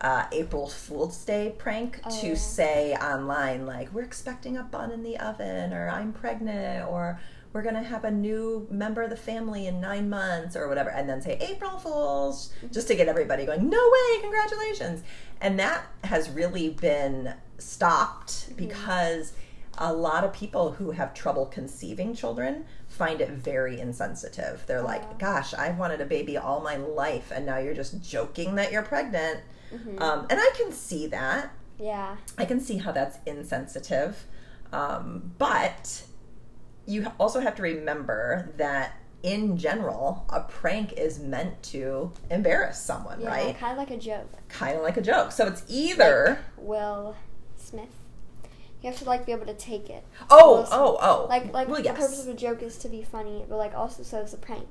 uh, 0.01 0.25
April 0.31 0.67
Fool's 0.67 1.23
Day 1.23 1.53
prank 1.57 1.99
Oh, 2.03 2.21
to 2.21 2.27
yeah. 2.29 2.33
say 2.35 2.93
online, 2.95 3.65
like, 3.65 3.93
we're 3.93 4.01
expecting 4.03 4.57
a 4.57 4.63
bun 4.63 4.91
in 4.91 5.03
the 5.03 5.17
oven, 5.19 5.71
or 5.73 5.87
I'm 5.89 6.11
pregnant, 6.13 6.87
or 6.89 7.19
we're 7.53 7.61
going 7.61 7.75
to 7.75 7.83
have 7.83 8.03
a 8.03 8.11
new 8.11 8.67
member 8.69 9.03
of 9.03 9.09
the 9.11 9.15
family 9.15 9.67
in 9.67 9.79
nine 9.79 10.09
months, 10.09 10.55
or 10.55 10.67
whatever, 10.67 10.89
and 10.89 11.07
then 11.07 11.21
say 11.21 11.37
April 11.39 11.77
Fools, 11.77 12.51
just 12.71 12.87
to 12.87 12.95
get 12.95 13.07
everybody 13.07 13.45
going, 13.45 13.69
no 13.69 13.77
way, 13.77 14.21
congratulations. 14.21 15.03
And 15.39 15.59
that 15.59 15.85
has 16.03 16.29
really 16.29 16.69
been 16.69 17.35
stopped 17.59 18.55
because 18.57 19.33
a 19.77 19.93
lot 19.93 20.23
of 20.23 20.33
people 20.33 20.73
who 20.73 20.91
have 20.91 21.13
trouble 21.13 21.45
conceiving 21.45 22.15
children 22.15 22.65
find 22.87 23.21
it 23.21 23.29
very 23.29 23.79
insensitive. 23.79 24.63
They're 24.67 24.83
like, 24.83 25.17
gosh, 25.19 25.53
I've 25.53 25.77
wanted 25.77 26.01
a 26.01 26.05
baby 26.05 26.37
all 26.37 26.61
my 26.61 26.75
life, 26.77 27.31
and 27.33 27.45
now 27.45 27.57
you're 27.57 27.73
just 27.73 28.01
joking 28.01 28.55
that 28.55 28.71
you're 28.71 28.83
pregnant. 28.83 29.41
Mhm. 29.71 29.99
Um, 29.99 30.27
and 30.29 30.39
I 30.39 30.51
can 30.55 30.71
see 30.71 31.07
that. 31.07 31.51
Yeah. 31.79 32.17
I 32.37 32.45
can 32.45 32.59
see 32.59 32.77
how 32.77 32.91
that's 32.91 33.17
insensitive. 33.25 34.25
Um, 34.71 35.33
but 35.37 36.03
you 36.85 37.07
also 37.19 37.39
have 37.39 37.55
to 37.55 37.61
remember 37.61 38.51
that 38.57 38.97
in 39.21 39.57
general, 39.57 40.25
a 40.29 40.41
prank 40.41 40.93
is 40.93 41.17
meant 41.19 41.63
to 41.63 42.11
embarrass 42.29 42.77
someone, 42.81 43.21
Yeah. 43.21 43.29
right? 43.29 43.57
Kind 43.57 43.71
of 43.71 43.77
like 43.77 43.91
a 43.91 43.97
joke. 43.97 44.29
Kind 44.49 44.75
of 44.77 44.83
like 44.83 44.97
a 44.97 45.01
joke. 45.01 45.31
So 45.31 45.47
it's 45.47 45.63
either. 45.69 46.39
Will 46.57 47.15
Smith. 47.55 47.87
You 48.81 48.89
have 48.89 48.99
to 48.99 49.05
like 49.05 49.25
be 49.25 49.31
able 49.31 49.45
to 49.45 49.53
take 49.53 49.89
it. 49.89 50.03
oh, 50.29 50.67
oh, 50.71 50.97
oh. 51.01 51.27
Like 51.29 51.53
like 51.53 51.67
well, 51.69 51.77
the 51.77 51.83
yes. 51.83 51.97
purpose 51.97 52.21
of 52.23 52.27
a 52.33 52.37
joke 52.37 52.61
is 52.61 52.77
to 52.79 52.89
be 52.89 53.01
funny, 53.01 53.45
but 53.47 53.55
like 53.57 53.73
also 53.73 54.03
so 54.03 54.19
is 54.19 54.33
a 54.33 54.37
prank. 54.37 54.67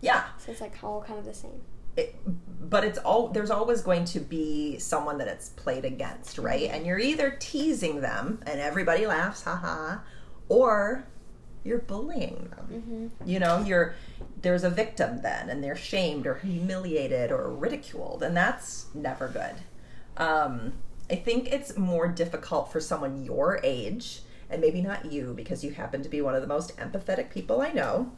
yeah. 0.00 0.24
So 0.38 0.50
it's 0.52 0.62
like 0.62 0.82
all 0.82 1.02
kind 1.02 1.18
of 1.18 1.26
the 1.26 1.34
same. 1.34 1.60
it, 1.98 2.16
but 2.70 2.84
it's 2.84 2.98
all 2.98 3.28
there's 3.28 3.50
always 3.50 3.82
going 3.82 4.06
to 4.06 4.20
be 4.20 4.78
someone 4.78 5.18
that 5.18 5.28
it's 5.28 5.50
played 5.50 5.84
against, 5.84 6.38
right? 6.38 6.62
Mm-hmm. 6.62 6.74
And 6.74 6.86
you're 6.86 6.98
either 6.98 7.36
teasing 7.38 8.00
them 8.00 8.40
and 8.46 8.60
everybody 8.60 9.06
laughs, 9.06 9.42
haha, 9.42 9.98
or 10.48 11.04
you're 11.64 11.78
bullying 11.78 12.50
them. 12.50 12.68
Mm-hmm. 12.70 13.28
You 13.28 13.38
know, 13.38 13.60
you're 13.60 13.94
there's 14.42 14.64
a 14.64 14.70
victim 14.70 15.22
then, 15.22 15.50
and 15.50 15.62
they're 15.62 15.76
shamed 15.76 16.26
or 16.26 16.36
humiliated 16.36 17.30
or 17.30 17.50
ridiculed, 17.50 18.22
and 18.22 18.36
that's 18.36 18.86
never 18.94 19.28
good. 19.28 19.56
Um, 20.16 20.74
I 21.10 21.16
think 21.16 21.52
it's 21.52 21.76
more 21.76 22.08
difficult 22.08 22.72
for 22.72 22.80
someone 22.80 23.24
your 23.24 23.60
age, 23.62 24.22
and 24.48 24.60
maybe 24.60 24.80
not 24.80 25.12
you 25.12 25.34
because 25.34 25.62
you 25.64 25.72
happen 25.72 26.02
to 26.02 26.08
be 26.08 26.20
one 26.20 26.34
of 26.34 26.42
the 26.42 26.48
most 26.48 26.76
empathetic 26.76 27.30
people 27.30 27.60
I 27.60 27.72
know, 27.72 28.12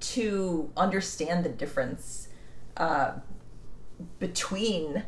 to 0.00 0.70
understand 0.76 1.44
the 1.44 1.50
difference 1.50 2.28
uh, 2.76 3.12
between 4.18 5.04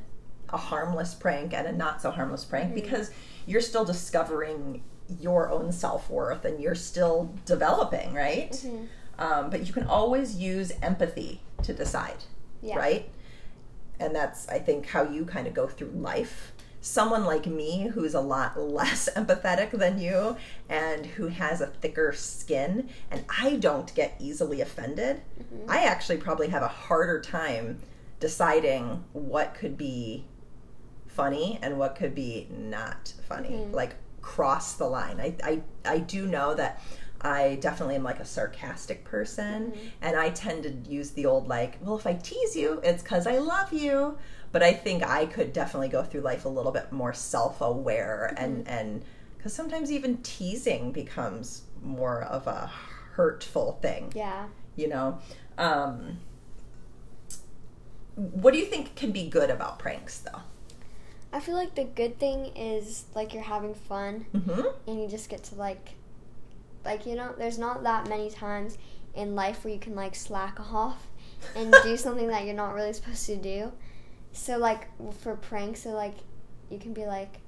a 0.51 0.57
harmless 0.59 1.15
prank 1.15 1.55
and 1.55 1.67
a 1.67 1.73
not 1.73 2.03
so 2.03 2.11
harmless 2.11 2.45
prank 2.45 2.75
because 2.75 3.11
you're 3.47 3.62
still 3.62 3.85
discovering 3.85 4.83
your 5.21 5.49
own 5.50 5.73
self 5.73 6.09
worth 6.11 6.45
and 6.45 6.61
you're 6.61 6.75
still 6.75 7.35
developing, 7.47 8.12
right? 8.14 8.52
Mhm. 8.52 8.88
Um, 9.19 9.50
but 9.50 9.66
you 9.66 9.73
can 9.73 9.87
always 9.87 10.37
use 10.37 10.73
empathy 10.83 11.40
to 11.62 11.73
decide, 11.73 12.25
Yeah. 12.61 12.76
right? 12.76 13.11
And 14.00 14.14
that's, 14.14 14.49
I 14.49 14.59
think, 14.59 14.87
how 14.87 15.02
you 15.04 15.25
kind 15.25 15.47
of 15.47 15.54
go 15.54 15.66
through 15.69 15.90
life. 15.90 16.52
Someone 16.81 17.25
like 17.25 17.47
me 17.47 17.87
who's 17.95 18.14
a 18.14 18.21
lot 18.21 18.59
less 18.61 19.09
empathetic 19.14 19.71
than 19.71 19.99
you 20.00 20.37
and 20.69 21.07
who 21.07 21.28
has 21.28 21.61
a 21.61 21.69
thicker 21.69 22.12
skin, 22.12 22.88
and 23.11 23.25
I 23.40 23.57
don't 23.57 23.95
get 23.95 24.14
easily 24.19 24.61
offended, 24.61 25.21
Mm-hmm. 25.40 25.71
I 25.71 25.85
actually 25.85 26.16
probably 26.16 26.49
have 26.49 26.62
a 26.62 26.69
harder 26.69 27.21
time 27.21 27.81
deciding 28.19 29.04
what 29.12 29.54
could 29.54 29.76
be 29.76 30.25
funny 31.07 31.59
and 31.62 31.78
what 31.78 31.95
could 31.95 32.14
be 32.14 32.49
not 32.50 33.12
funny. 33.28 33.50
Mhm. 33.50 33.73
Like 33.73 33.97
cross 34.23 34.75
the 34.75 34.87
line. 34.87 35.21
I, 35.21 35.35
I 35.43 35.62
I 35.85 35.99
do 35.99 36.26
know 36.26 36.55
that 36.55 36.81
I 37.21 37.57
definitely 37.61 37.97
am 37.97 38.02
like 38.05 38.21
a 38.21 38.25
sarcastic 38.25 39.05
person, 39.05 39.73
and 40.00 40.17
I 40.17 40.31
tend 40.31 40.62
to 40.64 40.71
use 40.91 41.11
the 41.11 41.26
old 41.26 41.49
like, 41.49 41.79
well, 41.83 41.97
if 41.99 42.07
I 42.07 42.14
tease 42.14 42.57
you, 42.57 42.81
it's 42.83 43.02
because 43.02 43.26
I 43.26 43.38
love 43.38 43.73
you. 43.73 44.17
But 44.52 44.62
I 44.62 44.73
think 44.75 45.02
I 45.02 45.26
could 45.26 45.52
definitely 45.52 45.88
go 45.88 46.02
through 46.02 46.21
life 46.21 46.45
a 46.45 46.49
little 46.49 46.73
bit 46.73 46.93
more 46.93 47.12
self-aware, 47.12 48.35
and 48.37 48.67
and 48.69 49.02
because 49.37 49.52
sometimes 49.52 49.91
even 49.91 50.19
teasing 50.19 50.93
becomes 50.93 51.62
more 51.83 52.23
of 52.23 52.47
a 52.47 52.71
hurtful 53.14 53.79
thing 53.83 54.12
Yeah. 54.14 54.47
you 54.76 54.87
know 54.88 55.19
um 55.59 56.19
what 58.14 58.52
do 58.52 58.59
you 58.59 58.67
think 58.67 58.95
can 58.95 59.11
be 59.11 59.29
good 59.29 59.50
about 59.50 59.79
pranks 59.79 60.19
though 60.21 60.41
I 61.33 61.41
feel 61.41 61.55
like 61.55 61.75
the 61.75 61.85
good 61.85 62.19
thing 62.19 62.55
is 62.57 63.05
like 63.15 63.33
you're 63.33 63.43
having 63.43 63.75
fun 63.75 64.27
mm-hmm. 64.35 64.67
and 64.87 65.03
you 65.03 65.09
just 65.09 65.29
get 65.29 65.43
to 65.45 65.55
like 65.55 65.95
like 66.85 67.07
you 67.07 67.15
know 67.15 67.35
there's 67.39 67.59
not 67.59 67.83
that 67.85 68.09
many 68.09 68.29
times 68.31 68.77
in 69.15 69.35
life 69.35 69.65
where 69.65 69.73
you 69.73 69.81
can 69.81 69.95
like 69.95 70.15
slack 70.15 70.59
off 70.61 71.07
and 71.55 71.75
do 71.83 71.97
something 72.07 72.29
that 72.29 72.45
you're 72.45 72.55
not 72.55 72.75
really 72.75 72.93
supposed 72.93 73.27
to 73.27 73.37
do. 73.37 73.73
So 74.33 74.59
like 74.59 74.89
for 75.21 75.37
pranks, 75.37 75.83
so 75.83 75.91
like 75.91 76.15
you 76.71 76.79
can 76.79 76.93
be 76.93 77.05
like, 77.05 77.39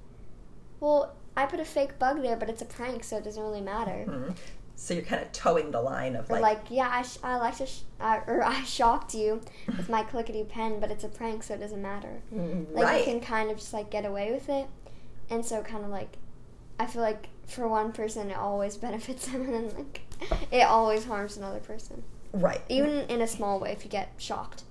well, 0.80 1.14
I 1.36 1.46
put 1.46 1.60
a 1.60 1.64
fake 1.64 1.98
bug 1.98 2.22
there, 2.22 2.36
but 2.36 2.48
it's 2.48 2.62
a 2.62 2.66
prank, 2.66 3.04
so 3.04 3.16
it 3.16 3.24
doesn't 3.24 3.42
really 3.42 3.60
matter. 3.62 4.04
Mhm. 4.06 4.36
So 4.76 4.92
you're 4.94 5.04
kind 5.04 5.22
of 5.22 5.30
toeing 5.32 5.70
the 5.70 5.80
line 5.80 6.16
of 6.16 6.28
like, 6.28 6.42
like, 6.42 6.60
yeah, 6.68 6.88
I, 6.90 7.02
sh- 7.02 7.18
I 7.22 7.36
like 7.36 7.56
to, 7.58 7.66
sh- 7.66 7.82
I, 8.00 8.18
or 8.26 8.42
I 8.44 8.62
shocked 8.64 9.14
you 9.14 9.40
with 9.68 9.88
my 9.88 10.02
clickety 10.02 10.42
pen, 10.44 10.80
but 10.80 10.90
it's 10.90 11.04
a 11.04 11.08
prank, 11.08 11.44
so 11.44 11.54
it 11.54 11.60
doesn't 11.60 11.80
matter. 11.80 12.20
mm, 12.34 12.66
Like 12.72 12.84
right 12.84 12.98
you 12.98 13.04
can 13.04 13.20
kind 13.20 13.50
of 13.50 13.56
just 13.58 13.72
like 13.72 13.88
get 13.90 14.04
away 14.04 14.32
with 14.32 14.48
it, 14.48 14.66
and 15.30 15.44
so 15.46 15.62
kind 15.62 15.84
of 15.84 15.90
like, 15.90 16.16
I 16.78 16.86
feel 16.86 17.02
like 17.02 17.28
for 17.46 17.68
one 17.68 17.92
person 17.92 18.30
it 18.30 18.36
always 18.36 18.76
benefits 18.86 19.26
them, 19.28 19.42
and 19.42 19.54
then 19.54 19.76
like 19.76 20.00
it 20.50 20.62
always 20.62 21.04
harms 21.04 21.36
another 21.36 21.60
person, 21.60 22.02
right 22.32 22.60
even 22.68 22.90
in 23.08 23.20
a 23.20 23.26
small 23.28 23.60
way. 23.60 23.70
If 23.72 23.84
you 23.84 23.90
get 23.90 24.12
shocked, 24.18 24.64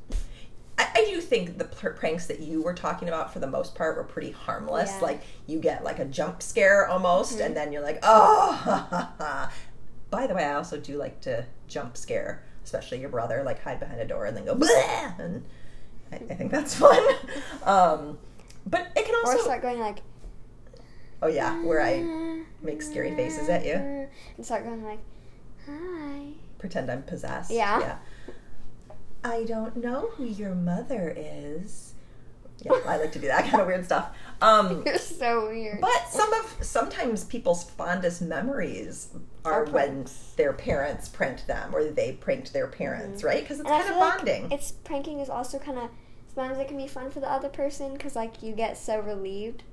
I, 0.77 0.87
I 0.95 1.05
do 1.09 1.21
think 1.21 1.57
the 1.57 1.65
pr- 1.65 1.89
pranks 1.91 2.25
that 2.27 2.39
you 2.41 2.61
were 2.61 2.73
talking 2.73 3.07
about 3.07 3.31
for 3.31 3.39
the 3.39 3.47
most 3.47 3.73
part 3.73 3.95
were 3.95 4.03
pretty 4.03 4.31
harmless 4.31 4.91
Yeah. 4.95 5.01
like 5.05 5.21
you 5.47 5.59
get 5.59 5.83
like 5.85 5.99
a 5.99 6.05
jump 6.05 6.41
scare 6.43 6.87
almost 6.89 7.39
and 7.39 7.55
then 7.55 7.71
you're 7.71 7.81
like 7.83 7.99
oh 8.03 8.51
ha, 8.63 8.87
ha, 8.89 9.13
ha. 9.17 9.51
By 10.13 10.27
the 10.27 10.33
way 10.35 10.43
i 10.43 10.53
also 10.53 10.79
do 10.79 10.95
like 10.95 11.19
to 11.21 11.43
jump 11.67 11.97
scare 11.97 12.43
especially 12.63 12.99
your 12.99 13.09
brother 13.09 13.41
like 13.43 13.61
hide 13.63 13.79
behind 13.79 13.99
a 13.99 14.05
door 14.05 14.25
and 14.27 14.37
then 14.37 14.45
go 14.45 14.53
Bleh! 14.55 15.19
and 15.19 15.43
I, 16.11 16.17
I 16.17 16.35
think 16.35 16.51
that's 16.51 16.75
fun 16.79 17.03
um 17.63 18.19
but 18.67 18.91
it 18.95 19.05
can 19.05 19.15
or 19.15 19.31
also 19.31 19.43
start 19.43 19.63
going 19.63 19.79
like, 19.79 19.99
oh 21.23 21.27
yeah 21.27 21.61
where 21.63 21.81
i 21.81 22.43
make 22.61 22.81
scary 22.83 23.15
faces 23.15 23.49
at 23.49 23.65
you. 23.65 23.73
and 23.73 24.45
start 24.45 24.63
going 24.63 24.83
like, 24.83 24.99
hi. 25.65 26.27
pretend 26.59 26.91
i'm 26.91 27.01
possessed 27.03 27.49
Yeah. 27.49 27.97
i 29.23 29.43
don't 29.45 29.75
know 29.77 30.11
who 30.13 30.25
your 30.25 30.53
mother 30.53 31.11
is 31.17 31.95
yeah 32.61 32.71
i 32.87 32.97
like 32.97 33.11
to 33.13 33.19
do 33.19 33.27
that 33.27 33.45
kind 33.49 33.61
of 33.61 33.67
weird 33.67 33.83
stuff 33.85 34.15
um 34.43 34.83
You're 34.85 34.97
so 34.97 35.47
weird. 35.49 35.81
But 35.81 36.09
some 36.09 36.31
of 36.33 36.57
sometimes 36.61 37.23
people's 37.23 37.63
fondest 37.63 38.21
memories 38.21 39.07
are 39.45 39.65
when 39.65 40.05
their 40.35 40.53
parents 40.53 41.09
pranked 41.09 41.47
them 41.47 41.73
or 41.75 41.83
they 41.85 42.13
pranked 42.13 42.53
their 42.53 42.67
parents, 42.67 43.19
mm-hmm. 43.19 43.27
right? 43.27 43.41
Because 43.41 43.59
it's 43.59 43.69
And 43.69 43.81
kind 43.81 43.81
of 43.81 43.89
feel 43.89 43.99
like 43.99 44.17
bonding. 44.17 44.51
It's 44.51 44.71
pranking 44.71 45.19
is 45.19 45.29
also 45.29 45.59
kind 45.59 45.77
of 45.77 45.89
sometimes 46.33 46.59
it 46.59 46.67
can 46.67 46.77
be 46.77 46.87
fun 46.87 47.11
for 47.11 47.19
the 47.19 47.31
other 47.31 47.49
person 47.49 47.93
because 47.93 48.15
like 48.15 48.41
you 48.41 48.53
get 48.53 48.77
so 48.77 48.99
relieved, 48.99 49.63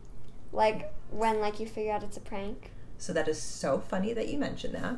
like 0.53 0.93
when 1.11 1.41
like 1.41 1.61
you 1.61 1.67
figure 1.67 1.93
out 1.93 2.03
it's 2.03 2.17
a 2.17 2.21
prank. 2.21 2.71
So 2.99 3.13
that 3.13 3.29
is 3.29 3.41
so 3.41 3.79
funny 3.81 4.13
that 4.13 4.29
you 4.29 4.39
mentioned 4.39 4.75
that 4.75 4.97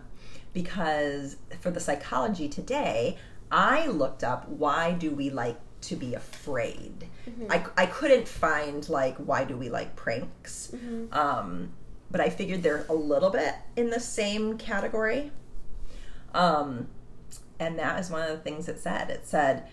because 0.53 1.37
for 1.61 1.71
the 1.71 1.81
psychology 1.81 2.49
today, 2.49 3.19
I 3.51 3.87
looked 3.87 4.25
up 4.25 4.49
why 4.49 4.93
do 4.93 5.11
we 5.11 5.31
like 5.31 5.59
to 5.83 5.97
be 5.97 6.15
afraid. 6.15 7.09
Mm-hmm. 7.29 7.51
I, 7.51 7.65
I 7.77 7.87
couldn't 7.87 8.29
find 8.29 8.89
like 8.89 9.17
why 9.19 9.45
do 9.45 9.57
we 9.57 9.69
like 9.69 9.95
pranks. 9.97 10.73
Mm-hmm. 10.75 11.13
Um, 11.13 11.73
but 12.13 12.21
I 12.21 12.29
figured 12.29 12.63
they're 12.63 12.85
a 12.89 12.95
little 12.95 13.31
bit 13.31 13.55
in 13.75 13.91
the 13.91 13.99
same 13.99 14.59
category. 14.59 15.33
Um, 16.35 16.89
and 17.59 17.79
that 17.79 17.99
is 17.99 18.11
one 18.11 18.23
of 18.23 18.29
the 18.29 18.39
things 18.39 18.69
it 18.69 18.79
said. 18.79 19.11
It 19.11 19.27
said, 19.27 19.67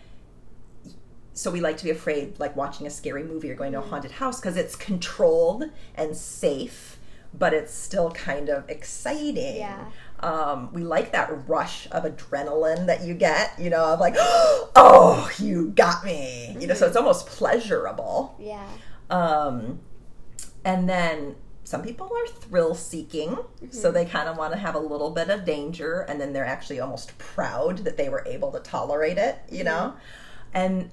so 1.34 1.52
we 1.52 1.60
like 1.60 1.78
to 1.78 1.84
be 1.84 1.90
afraid, 1.90 2.40
like 2.40 2.56
watching 2.56 2.88
a 2.88 2.90
scary 2.90 3.24
movie 3.24 3.52
or 3.52 3.56
going 3.56 3.74
to 3.74 3.80
a 3.80 3.82
haunted 3.82 4.12
house, 4.12 4.40
because 4.40 4.56
it's 4.56 4.76
controlled 4.76 5.66
and 5.96 6.16
safe, 6.16 6.98
but 7.34 7.54
it's 7.54 7.74
still 7.74 8.12
kind 8.12 8.50
of 8.50 8.68
exciting. 8.70 9.58
Yeah. 9.58 9.86
Um, 10.22 10.72
we 10.74 10.84
like 10.84 11.12
that 11.12 11.48
rush 11.48 11.88
of 11.92 12.04
adrenaline 12.04 12.88
that 12.88 13.04
you 13.04 13.14
get, 13.14 13.54
you 13.60 13.70
know, 13.70 13.86
of 13.86 14.00
like, 14.00 14.16
oh, 14.18 15.30
you 15.40 15.70
got 15.70 16.06
me, 16.06 16.56
you 16.60 16.68
know. 16.68 16.74
So 16.74 16.88
it's 16.88 16.98
almost 16.98 17.28
pleasurable. 17.28 18.36
Yeah. 18.40 18.68
Um, 19.10 19.80
and 20.66 20.90
then 20.90 21.36
some 21.70 21.84
people 21.84 22.08
are 22.12 22.28
thrill 22.28 22.74
seeking, 22.74 23.38
so 23.70 23.92
mhm. 23.92 23.94
they 23.94 24.04
kind 24.04 24.28
of 24.28 24.38
want 24.38 24.52
to 24.54 24.58
have 24.58 24.74
a 24.74 24.80
little 24.80 25.12
bit 25.12 25.30
of 25.30 25.46
danger, 25.46 26.00
and 26.10 26.20
then 26.20 26.34
they're 26.34 26.44
actually 26.44 26.80
almost 26.80 27.16
proud 27.20 27.78
that 27.80 27.96
they 27.96 28.10
were 28.10 28.24
able 28.26 28.52
to 28.52 28.60
tolerate 28.60 29.20
it, 29.20 29.38
you 29.52 29.64
know? 29.64 29.94
Mm-hmm. 29.94 30.00
And 30.56 30.92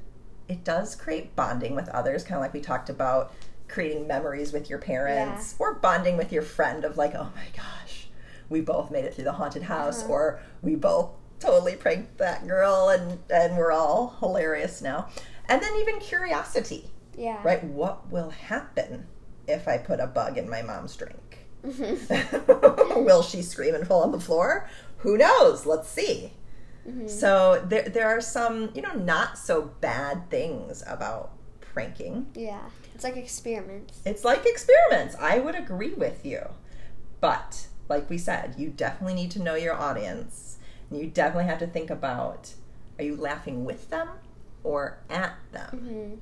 it 0.48 0.64
does 0.64 0.94
create 0.94 1.34
bonding 1.34 1.74
with 1.74 1.88
others, 1.88 2.24
kind 2.24 2.34
of 2.36 2.42
like 2.42 2.52
we 2.52 2.60
talked 2.60 2.90
about 2.90 3.32
creating 3.68 4.06
memories 4.06 4.52
with 4.52 4.68
your 4.68 4.78
parents 4.78 5.54
or 5.58 5.72
bonding 5.76 6.18
with 6.18 6.30
your 6.30 6.42
friend 6.42 6.84
of 6.84 6.98
like, 6.98 7.14
oh 7.14 7.30
my 7.34 7.46
gosh, 7.56 8.08
we 8.50 8.60
both 8.60 8.90
made 8.90 9.06
it 9.06 9.14
through 9.14 9.24
the 9.24 9.32
haunted 9.32 9.62
house, 9.62 10.02
uh-huh. 10.02 10.12
or 10.12 10.40
we 10.60 10.74
both 10.74 11.08
totally 11.40 11.74
pranked 11.76 12.18
that 12.18 12.46
girl 12.46 12.90
and, 12.90 13.18
and 13.30 13.56
we're 13.56 13.72
all 13.72 14.14
hilarious 14.20 14.82
now. 14.82 15.08
And 15.48 15.62
then 15.62 15.74
even 15.80 16.00
curiosity 16.00 16.90
Yeah. 17.16 17.40
right? 17.42 17.64
What 17.64 18.10
will 18.10 18.28
happen 18.28 19.06
if 19.48 19.68
I 19.68 19.78
put 19.78 20.00
a 20.00 20.06
bug 20.06 20.38
in 20.38 20.48
my 20.48 20.62
mom's 20.62 20.94
drink? 20.96 21.46
will 22.96 23.22
she 23.22 23.42
scream 23.42 23.74
and 23.74 23.86
fall 23.86 24.02
on 24.02 24.12
the 24.12 24.20
floor? 24.20 24.68
Who 24.98 25.16
knows? 25.18 25.66
Let's 25.66 25.88
see. 25.88 26.32
So 27.06 27.64
there, 27.68 27.88
there 27.88 28.06
are 28.06 28.20
some, 28.20 28.70
you 28.72 28.80
know, 28.80 28.92
not 28.92 29.38
so 29.38 29.72
bad 29.80 30.30
things 30.30 30.84
about 30.86 31.32
pranking. 31.60 32.28
Yeah. 32.34 32.62
It's 32.94 33.02
like 33.02 33.16
experiments. 33.16 34.00
It's 34.04 34.24
like 34.24 34.46
experiments. 34.46 35.16
I 35.18 35.40
would 35.40 35.56
agree 35.56 35.94
with 35.94 36.24
you. 36.24 36.40
But 37.20 37.66
like 37.88 38.08
we 38.08 38.18
said, 38.18 38.54
you 38.56 38.68
definitely 38.68 39.14
need 39.14 39.32
to 39.32 39.42
know 39.42 39.56
your 39.56 39.74
audience. 39.74 40.58
And 40.88 41.00
you 41.00 41.06
definitely 41.08 41.48
have 41.50 41.58
to 41.58 41.66
think 41.66 41.90
about 41.90 42.54
are 42.98 43.04
you 43.04 43.16
laughing 43.16 43.64
with 43.64 43.90
them 43.90 44.08
or 44.62 44.98
at 45.10 45.34
them? 45.52 46.20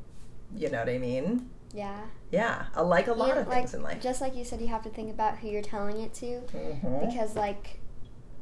hmm 0.50 0.58
You 0.58 0.70
know 0.70 0.78
what 0.78 0.88
I 0.88 0.98
mean? 0.98 1.50
Yeah. 1.74 2.00
Yeah, 2.30 2.66
I 2.74 2.82
like 2.82 3.08
a 3.08 3.12
lot 3.12 3.28
You- 3.34 3.40
of 3.42 3.48
like, 3.48 3.58
things 3.58 3.74
in 3.74 3.82
life. 3.82 4.00
Just 4.00 4.20
like 4.20 4.34
you 4.36 4.44
said, 4.44 4.60
you 4.60 4.68
have 4.68 4.82
to 4.84 4.90
think 4.90 5.10
about 5.10 5.38
who 5.38 5.48
you're 5.48 5.60
telling 5.62 6.00
it 6.00 6.14
to 6.14 6.42
Mhm. 6.52 7.00
because 7.06 7.34
like, 7.36 7.80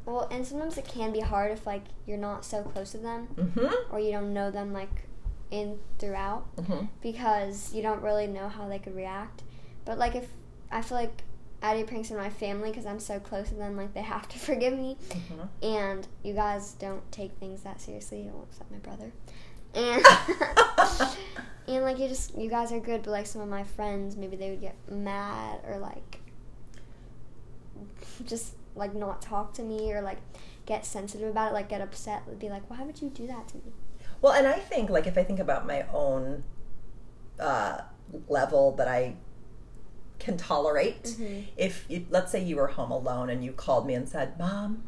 well, 0.04 0.28
and 0.30 0.46
sometimes 0.46 0.76
it 0.78 0.84
can 0.86 1.12
be 1.12 1.20
hard 1.20 1.50
if 1.52 1.66
like 1.66 1.84
you're 2.06 2.18
not 2.18 2.44
so 2.44 2.62
close 2.62 2.92
to 2.92 2.98
them 2.98 3.28
Mhm. 3.36 3.72
or 3.90 3.98
you 4.00 4.12
don't 4.12 4.32
know 4.34 4.50
them 4.50 4.72
like 4.72 5.08
in 5.50 5.78
throughout. 5.98 6.44
Mhm. 6.56 6.88
because 7.00 7.72
you 7.74 7.82
don't 7.82 8.02
really 8.02 8.26
know 8.26 8.48
how 8.48 8.68
they 8.68 8.78
could 8.78 8.94
react. 8.96 9.42
But 9.84 9.98
like 9.98 10.14
if 10.14 10.28
I 10.70 10.82
feel 10.82 10.98
like 10.98 11.24
I 11.62 11.76
do 11.76 11.84
pranks 11.86 12.10
in 12.10 12.16
my 12.16 12.28
family 12.30 12.70
because 12.70 12.86
I'm 12.86 12.98
so 13.00 13.20
close 13.20 13.48
to 13.50 13.54
them, 13.54 13.76
like 13.76 13.94
they 13.94 14.02
have 14.02 14.28
to 14.28 14.38
forgive 14.50 14.72
me. 14.76 14.96
Mhm. 15.10 15.48
And 15.62 16.08
you 16.22 16.34
guys 16.34 16.72
don't 16.74 17.10
take 17.12 17.32
things 17.38 17.62
that 17.62 17.80
seriously, 17.80 18.30
except 18.50 18.70
my 18.70 18.78
brother. 18.78 19.12
And 19.74 20.04
and 21.68 21.84
like 21.84 21.98
you 21.98 22.08
just 22.08 22.36
you 22.36 22.50
guys 22.50 22.72
are 22.72 22.80
good, 22.80 23.02
but 23.02 23.10
like 23.10 23.26
some 23.26 23.40
of 23.42 23.48
my 23.48 23.64
friends 23.64 24.16
maybe 24.16 24.36
they 24.36 24.50
would 24.50 24.60
get 24.60 24.76
mad 24.90 25.60
or 25.66 25.78
like 25.78 26.20
just 28.26 28.54
like 28.74 28.94
not 28.94 29.20
talk 29.22 29.52
to 29.54 29.62
me 29.62 29.92
or 29.92 30.00
like 30.00 30.18
get 30.66 30.84
sensitive 30.86 31.28
about 31.28 31.50
it, 31.50 31.54
like 31.54 31.68
get 31.68 31.80
upset, 31.80 32.22
would 32.26 32.38
be 32.38 32.48
like, 32.48 32.68
why 32.70 32.82
would 32.82 33.00
you 33.02 33.08
do 33.10 33.26
that 33.26 33.48
to 33.48 33.56
me? 33.56 33.62
Well, 34.20 34.32
and 34.32 34.46
I 34.46 34.58
think 34.58 34.90
like 34.90 35.06
if 35.06 35.18
I 35.18 35.24
think 35.24 35.40
about 35.40 35.66
my 35.66 35.84
own 35.92 36.44
uh, 37.40 37.80
level 38.28 38.72
that 38.76 38.88
I 38.88 39.16
can 40.18 40.36
tolerate, 40.36 41.02
Mhm. 41.02 41.46
if 41.56 41.84
you, 41.88 42.06
let's 42.10 42.30
say 42.30 42.42
you 42.42 42.56
were 42.56 42.68
home 42.68 42.92
alone 42.92 43.28
and 43.28 43.44
you 43.44 43.50
called 43.52 43.86
me 43.86 43.94
and 43.94 44.08
said, 44.08 44.38
"Mom, 44.38 44.84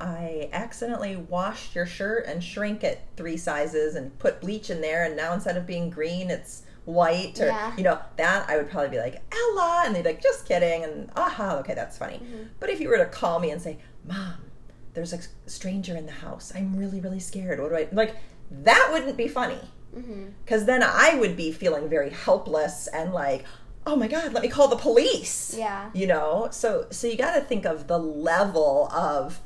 I 0.00 0.48
accidentally 0.52 1.16
washed 1.16 1.74
your 1.74 1.86
shirt 1.86 2.26
and 2.26 2.42
shrink 2.42 2.84
it 2.84 3.00
three 3.16 3.36
sizes 3.36 3.94
and 3.94 4.16
put 4.18 4.40
bleach 4.40 4.70
in 4.70 4.80
there, 4.80 5.04
and 5.04 5.16
now 5.16 5.32
instead 5.32 5.56
of 5.56 5.66
being 5.66 5.90
green, 5.90 6.30
it's 6.30 6.62
white," 6.84 7.40
or 7.40 7.46
Yeah. 7.46 7.76
you 7.76 7.82
know 7.82 7.98
that, 8.16 8.48
I 8.48 8.56
would 8.56 8.70
probably 8.70 8.90
be 8.90 8.98
like, 8.98 9.20
"Ella," 9.32 9.82
and 9.86 9.94
they'd 9.94 10.02
be 10.02 10.10
like, 10.10 10.22
"Just 10.22 10.46
kidding," 10.46 10.84
and 10.84 11.10
aha, 11.16 11.56
okay, 11.58 11.74
that's 11.74 11.98
funny. 11.98 12.20
But 12.60 12.70
if 12.70 12.80
you 12.80 12.88
were 12.88 12.98
to 12.98 13.06
call 13.06 13.38
me 13.40 13.50
and 13.50 13.60
say, 13.60 13.78
"Mom," 14.04 14.50
there's 14.94 15.12
a 15.12 15.18
stranger 15.46 15.96
in 15.96 16.06
the 16.06 16.12
house. 16.12 16.52
I'm 16.54 16.76
really, 16.76 17.00
really 17.00 17.20
scared. 17.20 17.60
What 17.60 17.70
do 17.70 17.76
I 17.76 17.88
like? 17.92 18.16
That 18.50 18.88
wouldn't 18.92 19.16
be 19.16 19.28
funny 19.28 19.60
Mm-hmm. 19.96 20.26
because 20.44 20.64
then 20.66 20.82
I 20.82 21.16
would 21.18 21.34
be 21.36 21.50
feeling 21.50 21.88
very 21.88 22.10
helpless 22.10 22.86
and 22.88 23.12
like, 23.12 23.44
oh 23.86 23.96
my 23.96 24.06
god, 24.06 24.32
let 24.34 24.42
me 24.42 24.48
call 24.48 24.68
the 24.68 24.76
police. 24.76 25.54
Yeah. 25.56 25.90
You 25.94 26.06
know, 26.06 26.48
so 26.50 26.86
so 26.90 27.06
you 27.06 27.16
got 27.16 27.34
to 27.34 27.40
think 27.40 27.64
of 27.64 27.86
the 27.88 27.98
level 27.98 28.88
of 28.92 29.40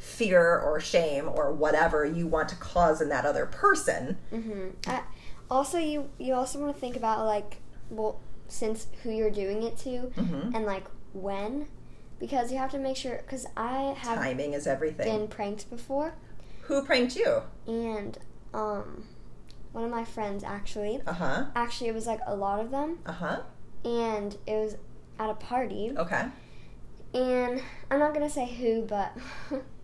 fear 0.00 0.58
or 0.58 0.80
shame 0.80 1.28
or 1.28 1.52
whatever 1.52 2.04
you 2.06 2.26
want 2.26 2.48
to 2.48 2.56
cause 2.56 3.00
in 3.02 3.08
that 3.10 3.24
other 3.26 3.44
person. 3.46 4.16
hmm 4.30 4.70
I, 4.86 5.02
also, 5.50 5.78
you 5.78 6.08
you 6.18 6.32
also 6.34 6.58
want 6.58 6.74
to 6.74 6.80
think 6.80 6.96
about 6.96 7.26
like, 7.26 7.58
well, 7.90 8.18
since 8.48 8.86
who 9.02 9.10
you're 9.10 9.30
doing 9.30 9.62
it 9.62 9.76
to, 9.78 10.10
Mhm. 10.16 10.54
and 10.54 10.64
like 10.64 10.86
when, 11.12 11.66
because 12.18 12.50
you 12.50 12.58
have 12.58 12.70
to 12.70 12.78
make 12.78 12.96
sure. 12.96 13.16
Because 13.18 13.46
I 13.56 13.94
have 13.98 14.18
Timing 14.18 14.54
is 14.54 14.66
everything. 14.66 15.06
been 15.06 15.28
pranked 15.28 15.68
before, 15.70 16.14
Who 16.62 16.82
pranked 16.84 17.14
you? 17.16 17.42
and 17.66 18.16
um, 18.54 19.04
one 19.72 19.84
of 19.84 19.90
my 19.90 20.04
friends 20.04 20.42
actually, 20.44 21.00
Uh 21.06 21.12
huh. 21.12 21.44
actually 21.54 21.88
it 21.88 21.94
was 21.94 22.06
like 22.06 22.20
a 22.26 22.34
lot 22.34 22.60
of 22.60 22.70
them, 22.70 22.98
Uh 23.04 23.12
huh. 23.12 23.40
and 23.84 24.36
it 24.46 24.54
was 24.56 24.76
at 25.18 25.28
a 25.30 25.34
party, 25.34 25.92
Okay. 25.96 26.24
and 27.12 27.60
I'm 27.90 27.98
not 27.98 28.14
gonna 28.14 28.30
say 28.30 28.46
who, 28.46 28.82
but 28.82 29.12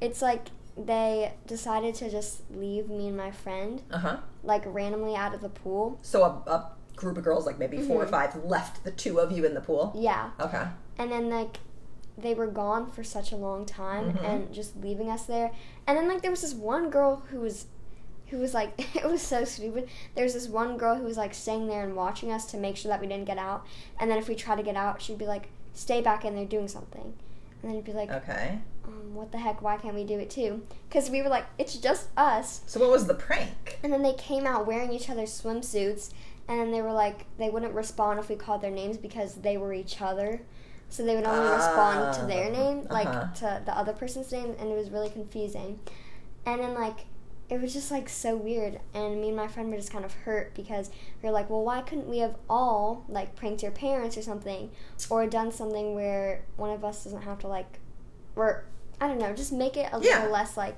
it's 0.00 0.22
like 0.22 0.48
they 0.76 1.32
decided 1.46 1.94
to 1.96 2.10
just 2.10 2.42
leave 2.50 2.88
me 2.90 3.08
and 3.08 3.16
my 3.16 3.30
friend 3.30 3.82
Uh 3.90 3.98
huh. 3.98 4.16
like 4.42 4.62
randomly 4.66 5.14
out 5.16 5.34
of 5.34 5.40
the 5.40 5.48
pool. 5.48 5.98
So 6.02 6.22
a, 6.22 6.50
a 6.50 6.70
group 6.96 7.16
of 7.18 7.24
girls, 7.24 7.46
like 7.46 7.58
maybe 7.58 7.78
4 7.78 8.02
or 8.02 8.06
Mhm. 8.06 8.10
five, 8.10 8.44
left 8.44 8.84
the 8.84 8.90
two 8.90 9.18
of 9.20 9.32
you 9.32 9.44
in 9.44 9.54
the 9.54 9.60
pool. 9.60 9.92
Yeah. 9.96 10.30
Okay. 10.40 10.64
and 10.98 11.10
then 11.12 11.28
like 11.30 11.58
they 12.18 12.32
were 12.32 12.46
gone 12.46 12.90
for 12.90 13.04
such 13.04 13.30
a 13.32 13.36
long 13.36 13.66
time 13.66 14.14
Mhm. 14.14 14.24
and 14.24 14.52
just 14.54 14.74
leaving 14.82 15.10
us 15.10 15.24
there 15.26 15.50
and 15.86 15.98
then 15.98 16.08
like 16.08 16.22
there 16.22 16.30
was 16.30 16.40
this 16.40 16.54
one 16.54 16.88
girl 16.88 17.22
who 17.30 17.40
was 17.40 17.66
who 18.28 18.38
was 18.38 18.54
like 18.54 18.70
it 18.96 19.04
was 19.04 19.20
so 19.20 19.44
stupid 19.44 19.86
there 20.14 20.24
was 20.24 20.32
this 20.32 20.48
one 20.48 20.78
girl 20.78 20.94
who 20.96 21.04
was 21.04 21.18
like 21.18 21.34
staying 21.34 21.66
there 21.68 21.84
and 21.84 21.94
watching 21.94 22.32
us 22.32 22.46
to 22.46 22.56
make 22.56 22.74
sure 22.78 22.88
that 22.88 23.00
we 23.02 23.06
didn't 23.06 23.26
get 23.26 23.36
out 23.36 23.66
and 24.00 24.10
then 24.10 24.16
if 24.16 24.26
we 24.28 24.34
tried 24.34 24.56
to 24.56 24.62
get 24.62 24.76
out 24.76 25.02
she'd 25.02 25.18
be 25.18 25.26
like 25.26 25.48
stay 25.74 26.00
back 26.00 26.24
in 26.24 26.34
there 26.34 26.46
doing 26.46 26.66
something 26.68 27.02
and 27.02 27.62
then 27.62 27.72
it'd 27.72 27.84
be 27.84 27.92
like 27.92 28.10
Okay. 28.10 28.58
Um, 28.86 29.14
what 29.14 29.32
the 29.32 29.38
heck 29.38 29.62
why 29.62 29.76
can't 29.76 29.94
we 29.94 30.04
do 30.04 30.18
it 30.18 30.30
too? 30.30 30.62
Because 30.88 31.10
we 31.10 31.22
were 31.22 31.28
like 31.28 31.46
it's 31.58 31.76
just 31.76 32.08
us. 32.16 32.60
So 32.66 32.80
what 32.80 32.90
was 32.90 33.06
the 33.06 33.14
prank? 33.14 33.78
and 33.82 33.92
then 33.92 34.02
they 34.02 34.14
came 34.14 34.46
out 34.46 34.66
wearing 34.66 34.92
each 34.92 35.08
other's 35.10 35.30
swimsuits 35.30 36.10
and 36.48 36.60
then 36.60 36.70
they 36.70 36.82
were 36.82 36.92
like 36.92 37.26
they 37.38 37.50
wouldn't 37.50 37.74
respond 37.74 38.18
if 38.18 38.28
we 38.28 38.36
called 38.36 38.62
their 38.62 38.70
names 38.70 38.96
because 38.96 39.36
they 39.36 39.56
were 39.56 39.72
each 39.72 40.00
other. 40.00 40.40
So 40.88 41.04
they 41.04 41.16
would 41.16 41.24
only 41.24 41.50
respond 41.50 42.14
to 42.14 42.26
their 42.26 42.48
Ah, 42.48 42.52
name 42.52 42.86
like 42.88 43.08
uh-huh. 43.08 43.32
to 43.34 43.62
the 43.66 43.76
other 43.76 43.92
person's 43.92 44.30
name 44.30 44.54
and 44.58 44.70
it 44.70 44.76
was 44.76 44.90
really 44.90 45.10
confusing. 45.10 45.80
And 46.44 46.60
then 46.60 46.74
like 46.74 47.06
it 47.48 47.60
was 47.60 47.72
just 47.72 47.90
like 47.92 48.08
so 48.08 48.36
weird. 48.36 48.80
And 48.94 49.20
me 49.20 49.28
and 49.28 49.36
my 49.36 49.46
friend 49.48 49.70
were 49.70 49.76
just 49.76 49.92
kind 49.92 50.04
of 50.04 50.12
hurt 50.12 50.54
because 50.54 50.90
we 51.22 51.28
were 51.28 51.32
like 51.32 51.50
well 51.50 51.64
why 51.64 51.80
couldn't 51.80 52.08
we 52.08 52.18
have 52.18 52.36
all 52.48 53.04
like 53.08 53.34
pranked 53.34 53.62
your 53.62 53.72
parents 53.72 54.16
or 54.16 54.22
something 54.22 54.70
or 55.10 55.26
done 55.26 55.50
something 55.50 55.94
where 55.94 56.44
one 56.56 56.70
of 56.70 56.84
us 56.84 57.02
doesn't 57.04 57.22
have 57.22 57.38
to 57.40 57.48
like 57.48 57.78
or 58.36 58.64
i 59.00 59.06
don't 59.08 59.18
know 59.18 59.32
just 59.34 59.52
make 59.52 59.76
it 59.76 59.88
a 59.92 60.00
Yeah. 60.00 60.16
little 60.18 60.32
less 60.32 60.56
like 60.56 60.76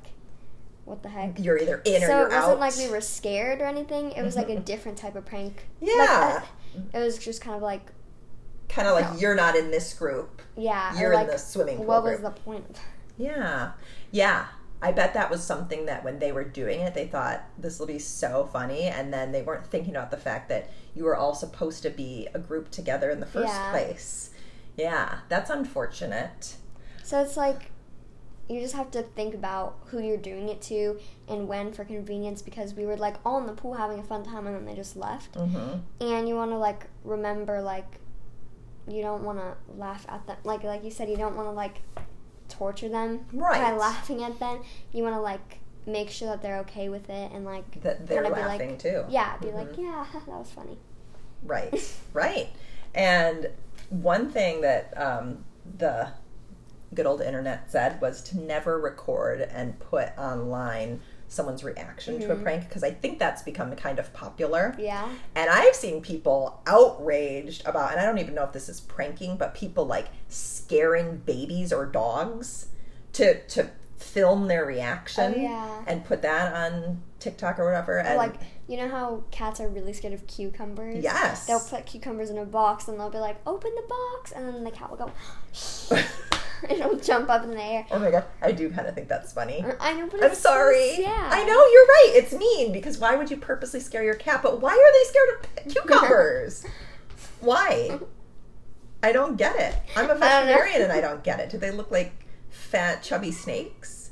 what 0.84 1.02
the 1.02 1.08
heck 1.10 1.38
You're 1.38 1.58
either 1.58 1.82
in 1.84 2.02
or 2.02 2.06
so 2.06 2.20
it 2.22 2.24
wasn't 2.30 2.32
out. 2.44 2.58
like 2.60 2.76
we 2.78 2.88
were 2.88 3.02
scared 3.02 3.60
or 3.60 3.66
anything. 3.66 4.10
It 4.12 4.22
was 4.22 4.36
like 4.36 4.48
a 4.48 4.56
Mhm. 4.56 4.64
different 4.64 4.96
type 4.96 5.16
of 5.16 5.26
prank. 5.26 5.66
Yeah. 5.82 6.40
Like, 6.74 6.94
it 6.94 6.98
was 6.98 7.18
just 7.18 7.42
kind 7.42 7.54
of 7.54 7.60
like, 7.60 7.82
kind 8.70 8.88
of 8.88 8.94
like 8.94 9.20
you're 9.20 9.34
not 9.34 9.54
in 9.54 9.70
this 9.70 9.92
group. 9.92 10.40
yeah. 10.56 10.98
You're 10.98 11.12
like, 11.12 11.26
in 11.26 11.32
the 11.32 11.38
swimming 11.38 11.76
pool 11.76 11.84
what 11.84 12.04
group. 12.04 12.22
was 12.22 12.32
the 12.32 12.40
point? 12.40 12.78
Yeah. 13.18 13.72
Yeah. 14.12 14.46
I 14.80 14.92
bet 14.92 15.12
that 15.12 15.28
was 15.30 15.44
something 15.44 15.84
that 15.84 16.04
when 16.04 16.20
they 16.20 16.32
were 16.32 16.44
doing 16.44 16.80
it, 16.80 16.94
they 16.94 17.06
thought 17.06 17.42
this 17.58 17.78
will 17.78 17.86
be 17.86 17.98
so 17.98 18.48
funny. 18.50 18.84
And 18.84 19.12
then 19.12 19.30
they 19.32 19.42
weren't 19.42 19.66
thinking 19.66 19.94
about 19.94 20.10
the 20.10 20.16
fact 20.16 20.48
that 20.48 20.70
you 20.94 21.04
were 21.04 21.16
all 21.16 21.34
supposed 21.34 21.82
to 21.82 21.90
be 21.90 22.28
a 22.32 22.38
group 22.38 22.70
together 22.70 23.10
in 23.10 23.20
the 23.20 23.26
first 23.26 23.52
Yeah. 23.52 23.70
place. 23.72 24.30
Yeah. 24.78 25.18
That's 25.28 25.50
unfortunate. 25.50 26.54
So 27.02 27.20
it's 27.20 27.36
like, 27.36 27.72
you 28.48 28.60
just 28.60 28.74
have 28.74 28.90
to 28.92 29.02
think 29.02 29.34
about 29.34 29.76
who 29.86 30.02
you're 30.02 30.16
doing 30.16 30.48
it 30.48 30.60
to 30.62 30.98
and 31.28 31.46
when 31.48 31.72
for 31.72 31.84
convenience 31.84 32.40
because 32.40 32.72
we 32.74 32.86
were 32.86 32.96
like 32.96 33.16
all 33.24 33.38
in 33.38 33.46
the 33.46 33.52
pool 33.52 33.74
having 33.74 33.98
a 33.98 34.02
fun 34.02 34.24
time 34.24 34.46
and 34.46 34.56
then 34.56 34.64
they 34.64 34.74
just 34.74 34.96
left. 34.96 35.34
Mm-hmm. 35.34 35.78
And 36.00 36.28
you 36.28 36.34
want 36.34 36.50
to 36.52 36.56
like 36.56 36.86
remember 37.04 37.60
like, 37.60 38.00
you 38.88 39.02
don't 39.02 39.22
want 39.22 39.38
to 39.38 39.54
laugh 39.76 40.06
at 40.08 40.26
them. 40.26 40.36
Like 40.44 40.62
like 40.64 40.82
you 40.82 40.90
said, 40.90 41.10
you 41.10 41.16
don't 41.16 41.36
want 41.36 41.46
to 41.48 41.52
like 41.52 41.82
torture 42.48 42.88
them 42.88 43.26
right. 43.32 43.60
by 43.60 43.72
laughing 43.76 44.22
at 44.24 44.38
them. 44.40 44.60
You 44.92 45.02
want 45.02 45.14
to 45.14 45.20
like 45.20 45.58
make 45.84 46.08
sure 46.10 46.28
that 46.28 46.40
they're 46.42 46.58
okay 46.60 46.88
with 46.88 47.08
it 47.10 47.32
and 47.32 47.44
like 47.44 47.80
That 47.82 48.06
they're 48.06 48.22
be 48.22 48.30
like- 48.30 48.46
laughing 48.46 48.78
too. 48.78 49.04
Yeah, 49.10 49.36
be 49.38 49.48
Mhm. 49.48 49.54
like, 49.54 49.76
yeah, 49.78 50.06
that 50.12 50.26
was 50.26 50.50
funny. 50.50 50.78
Right, 51.42 51.96
right. 52.14 52.48
And 52.94 53.48
one 53.90 54.30
thing 54.30 54.62
that 54.62 54.92
um, 54.96 55.44
the 55.78 56.08
good 56.94 57.06
old 57.06 57.20
internet 57.20 57.70
said 57.70 58.00
was 58.00 58.22
to 58.22 58.38
never 58.38 58.78
record 58.80 59.40
and 59.42 59.78
put 59.78 60.08
online 60.18 61.00
someone's 61.30 61.62
reaction 61.62 62.18
to 62.18 62.32
a 62.32 62.36
Mhm. 62.36 62.42
prank 62.42 62.66
because 62.68 62.82
I 62.82 62.90
think 62.90 63.18
that's 63.18 63.42
become 63.42 63.76
kind 63.76 63.98
of 63.98 64.10
popular. 64.14 64.74
Yeah. 64.78 65.06
And 65.34 65.50
I've 65.50 65.74
seen 65.74 66.00
people 66.00 66.62
outraged 66.66 67.66
about, 67.66 67.90
and 67.92 68.00
I 68.00 68.06
don't 68.06 68.16
even 68.18 68.34
know 68.34 68.44
if 68.44 68.52
this 68.52 68.68
is 68.70 68.80
pranking, 68.80 69.36
but 69.36 69.52
people 69.54 69.84
like 69.84 70.06
scaring 70.28 71.18
babies 71.18 71.70
or 71.72 71.84
dogs 71.84 72.68
to 73.12 73.42
to 73.48 73.68
film 73.98 74.46
their 74.46 74.64
reaction 74.64 75.34
Oh, 75.36 75.40
yeah. 75.40 75.82
and 75.86 76.04
put 76.04 76.22
that 76.22 76.54
on 76.54 77.02
TikTok 77.18 77.58
or 77.58 77.64
whatever. 77.66 77.98
And 77.98 78.16
like, 78.16 78.36
you 78.68 78.76
know 78.78 78.88
how 78.88 79.24
cats 79.32 79.60
are 79.60 79.68
really 79.68 79.92
scared 79.92 80.14
of 80.14 80.26
cucumbers? 80.28 81.02
yes, 81.02 81.44
They'll 81.46 81.58
put 81.60 81.84
cucumbers 81.84 82.30
in 82.30 82.38
a 82.38 82.44
box 82.46 82.86
and 82.88 82.98
they'll 82.98 83.10
be 83.10 83.18
like, 83.18 83.36
open 83.46 83.72
the 83.74 83.82
box. 83.88 84.30
And 84.32 84.46
then 84.48 84.62
the 84.64 84.70
cat 84.70 84.88
will 84.88 84.96
go, 84.98 85.10
it'll 86.70 86.96
jump 86.96 87.30
up 87.30 87.44
in 87.44 87.50
the 87.50 87.62
air. 87.62 87.86
Oh 87.90 87.98
my 87.98 88.10
god, 88.10 88.24
I 88.42 88.52
do 88.52 88.70
kind 88.70 88.86
of 88.86 88.94
think 88.94 89.08
that's 89.08 89.32
funny. 89.32 89.64
I 89.80 89.94
know, 89.94 90.08
but 90.10 90.22
I'm 90.22 90.34
so 90.34 90.40
sorry. 90.40 90.96
sad. 90.96 91.32
I 91.32 91.44
know 91.44 91.66
you're 91.66 91.86
right. 91.86 92.12
It's 92.14 92.32
mean 92.32 92.72
because 92.72 92.98
why 92.98 93.16
would 93.16 93.30
you 93.30 93.36
purposely 93.36 93.80
scare 93.80 94.02
your 94.02 94.14
cat? 94.14 94.42
But 94.42 94.60
why 94.60 94.70
are 94.70 94.92
they 94.92 95.08
scared 95.08 95.28
of 95.66 95.74
cucumbers? 95.74 96.66
why? 97.40 97.98
I 99.02 99.12
don't 99.12 99.36
get 99.36 99.56
it. 99.56 99.76
I'm 99.96 100.10
a 100.10 100.14
veterinarian 100.14 100.82
and 100.82 100.92
I 100.92 101.00
don't 101.00 101.22
get 101.22 101.38
it. 101.40 101.50
Do 101.50 101.58
they 101.58 101.70
look 101.70 101.90
like 101.90 102.12
fat, 102.50 103.02
chubby 103.02 103.30
snakes? 103.30 104.10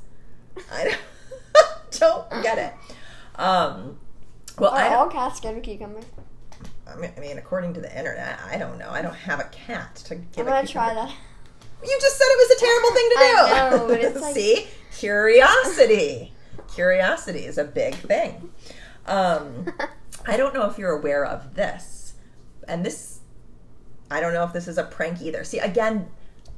I 0.71 0.85
don't, 0.85 0.99
don't 2.31 2.43
get 2.43 2.57
it. 2.57 2.73
Um, 3.39 3.99
well, 4.57 4.71
Are 4.71 4.79
I 4.79 4.95
all 4.95 5.07
cats 5.07 5.37
scared 5.37 5.57
of 5.57 5.63
cucumbers? 5.63 6.05
I 6.87 6.95
mean, 6.95 7.11
I 7.17 7.19
mean, 7.19 7.37
according 7.37 7.73
to 7.73 7.81
the 7.81 7.95
internet, 7.95 8.39
I 8.49 8.57
don't 8.57 8.77
know. 8.77 8.89
I 8.89 9.01
don't 9.01 9.15
have 9.15 9.39
a 9.39 9.45
cat 9.45 9.95
to 10.05 10.15
give. 10.15 10.39
I'm 10.39 10.45
gonna 10.45 10.65
try 10.65 10.93
that. 10.93 11.13
You 11.83 11.97
just 12.01 12.17
said 12.17 12.25
it 12.27 12.49
was 12.49 12.57
a 12.57 12.59
terrible 12.59 12.91
thing 12.91 13.09
to 13.09 13.15
do. 13.15 13.37
I 13.37 13.69
know, 13.77 13.87
but 13.87 13.99
it's 14.01 14.21
like- 14.21 14.33
See, 14.35 14.67
curiosity. 14.97 16.33
curiosity 16.73 17.45
is 17.45 17.57
a 17.57 17.63
big 17.63 17.95
thing. 17.95 18.51
Um, 19.05 19.67
I 20.27 20.37
don't 20.37 20.53
know 20.53 20.69
if 20.69 20.77
you're 20.77 20.91
aware 20.97 21.25
of 21.25 21.55
this, 21.55 22.13
and 22.67 22.85
this, 22.85 23.19
I 24.11 24.19
don't 24.19 24.33
know 24.33 24.43
if 24.43 24.53
this 24.53 24.67
is 24.67 24.77
a 24.77 24.83
prank 24.83 25.21
either. 25.21 25.43
See, 25.43 25.59
again, 25.59 26.07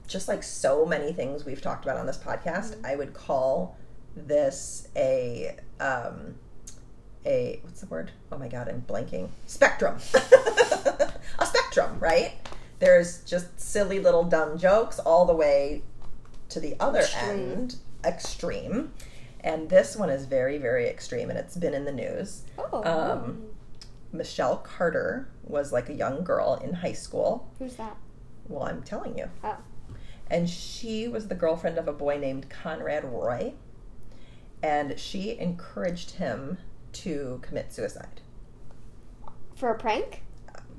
just 0.07 0.27
like 0.27 0.41
so 0.41 0.85
many 0.85 1.13
things 1.13 1.45
we've 1.45 1.61
talked 1.61 1.85
about 1.85 1.97
on 1.97 2.05
this 2.07 2.17
podcast, 2.17 2.75
Mm-hmm. 2.75 2.85
I 2.85 2.95
would 2.95 3.13
call 3.13 3.77
this 4.15 4.87
a 4.95 5.55
um, 5.79 6.35
a 7.25 7.59
what's 7.63 7.81
the 7.81 7.87
word? 7.87 8.11
Oh 8.31 8.37
my 8.39 8.47
god, 8.47 8.67
I'm 8.69 8.81
blanking. 8.81 9.29
Spectrum. 9.45 9.97
a 11.39 11.45
spectrum, 11.45 11.99
right? 11.99 12.33
There's 12.79 13.23
just 13.23 13.59
silly 13.59 13.99
little 13.99 14.23
dumb 14.23 14.57
jokes 14.57 14.99
all 14.99 15.25
the 15.25 15.35
way 15.35 15.83
to 16.49 16.59
the 16.59 16.75
other 16.79 16.99
Extreme. 16.99 17.29
end, 17.29 17.75
extreme. 18.05 18.93
And 19.41 19.69
this 19.69 19.95
one 19.95 20.09
is 20.09 20.25
very, 20.25 20.57
very 20.57 20.87
extreme, 20.87 21.29
and 21.29 21.37
it's 21.37 21.55
been 21.55 21.73
in 21.73 21.85
the 21.85 21.91
news. 21.91 22.43
Oh. 22.57 22.83
Um, 22.83 23.43
Michelle 24.11 24.57
Carter 24.57 25.29
was 25.43 25.71
like 25.71 25.89
a 25.89 25.93
young 25.93 26.23
girl 26.23 26.59
in 26.63 26.73
high 26.73 26.93
school. 26.93 27.49
Who's 27.59 27.75
that? 27.75 27.95
Well, 28.47 28.63
I'm 28.63 28.81
telling 28.81 29.17
you. 29.17 29.29
Oh. 29.43 29.57
And 30.29 30.49
she 30.49 31.07
was 31.07 31.27
the 31.27 31.35
girlfriend 31.35 31.77
of 31.77 31.87
a 31.87 31.93
boy 31.93 32.17
named 32.17 32.49
Conrad 32.49 33.03
Roy. 33.05 33.53
And 34.61 34.99
she 34.99 35.37
encouraged 35.39 36.11
him 36.11 36.57
to 36.93 37.39
commit 37.41 37.71
suicide. 37.71 38.21
For 39.55 39.69
a 39.69 39.77
prank? 39.77 40.23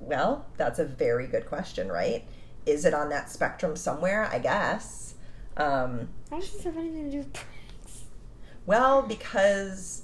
Well, 0.00 0.46
that's 0.56 0.78
a 0.78 0.84
very 0.84 1.26
good 1.26 1.46
question, 1.46 1.88
right? 1.88 2.24
Is 2.66 2.84
it 2.84 2.94
on 2.94 3.08
that 3.10 3.30
spectrum 3.30 3.76
somewhere? 3.76 4.24
I 4.26 4.38
guess. 4.38 5.14
Um, 5.56 6.08
How 6.30 6.38
does 6.40 6.52
this 6.52 6.64
have 6.64 6.76
anything 6.76 7.04
to 7.06 7.10
do 7.10 7.18
with 7.18 7.32
pranks? 7.32 8.04
well, 8.66 9.02
because 9.02 10.02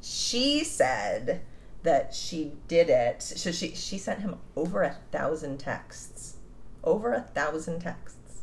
she 0.00 0.64
said 0.64 1.42
that 1.82 2.14
she 2.14 2.52
did 2.68 2.88
it. 2.90 3.22
So 3.22 3.50
she 3.52 3.74
she 3.74 3.98
sent 3.98 4.20
him 4.20 4.36
over 4.56 4.82
a 4.82 4.96
thousand 5.10 5.58
texts, 5.58 6.36
over 6.84 7.12
a 7.12 7.20
thousand 7.22 7.80
texts, 7.80 8.42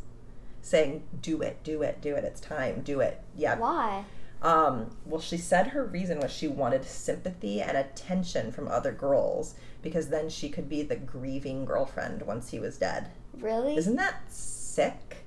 saying, 0.61 1.03
"Do 1.21 1.41
it, 1.41 1.63
do 1.63 1.81
it, 1.81 2.01
do 2.01 2.15
it. 2.15 2.23
It's 2.23 2.39
time. 2.41 2.81
Do 2.81 2.99
it." 3.01 3.21
Yeah, 3.35 3.57
Why? 3.57 4.05
Um, 4.41 4.95
well, 5.05 5.19
she 5.19 5.37
said 5.37 5.67
her 5.67 5.83
reason 5.85 6.19
was 6.19 6.31
she 6.31 6.47
wanted 6.47 6.85
sympathy 6.85 7.61
and 7.61 7.75
attention 7.77 8.51
from 8.51 8.67
other 8.69 8.91
girls 8.93 9.55
because 9.81 10.09
then 10.09 10.29
she 10.29 10.49
could 10.49 10.69
be 10.69 10.81
the 10.81 10.95
grieving 10.95 11.65
girlfriend 11.65 12.21
once 12.21 12.51
he 12.51 12.59
was 12.59 12.77
dead. 12.77 13.09
Really? 13.37 13.75
Isn't 13.75 13.97
that 13.97 14.31
sick? 14.31 15.25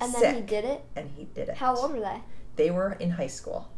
and 0.00 0.12
then 0.14 0.34
he 0.34 0.40
did 0.42 0.64
it. 0.64 0.84
And 0.96 1.10
he 1.16 1.24
did 1.24 1.48
it. 1.48 1.56
How 1.56 1.76
old 1.76 1.92
were 1.92 2.00
they? 2.00 2.20
They 2.56 2.70
were 2.70 2.92
in 2.92 3.10
high 3.10 3.28
school. 3.28 3.68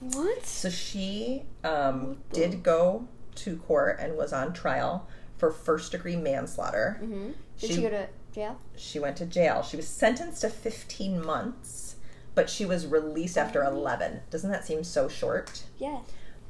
What? 0.00 0.44
So 0.44 0.68
she 0.68 1.44
um, 1.62 2.18
did 2.32 2.62
go 2.62 3.06
to 3.36 3.56
court 3.56 3.98
and 4.00 4.16
was 4.16 4.32
on 4.32 4.52
trial 4.52 5.08
for 5.38 5.50
first 5.50 5.92
degree 5.92 6.16
manslaughter. 6.16 7.00
Mm-hmm. 7.02 7.26
Did 7.26 7.34
She- 7.70 7.74
she, 7.76 7.82
go 7.82 7.90
to 7.90 8.08
jail? 8.34 8.58
She 8.76 8.98
went 8.98 9.16
to 9.18 9.26
jail. 9.26 9.62
She 9.62 9.76
was 9.76 9.88
sentenced 9.88 10.42
to 10.42 10.50
15 10.50 11.24
months, 11.24 11.93
but 12.34 12.50
she 12.50 12.66
was 12.66 12.86
released 12.86 13.38
after 13.38 13.62
11. 13.62 14.20
Doesn't 14.30 14.50
that 14.50 14.66
seem 14.66 14.84
so 14.84 15.08
short? 15.08 15.64
Yeah. 15.78 16.00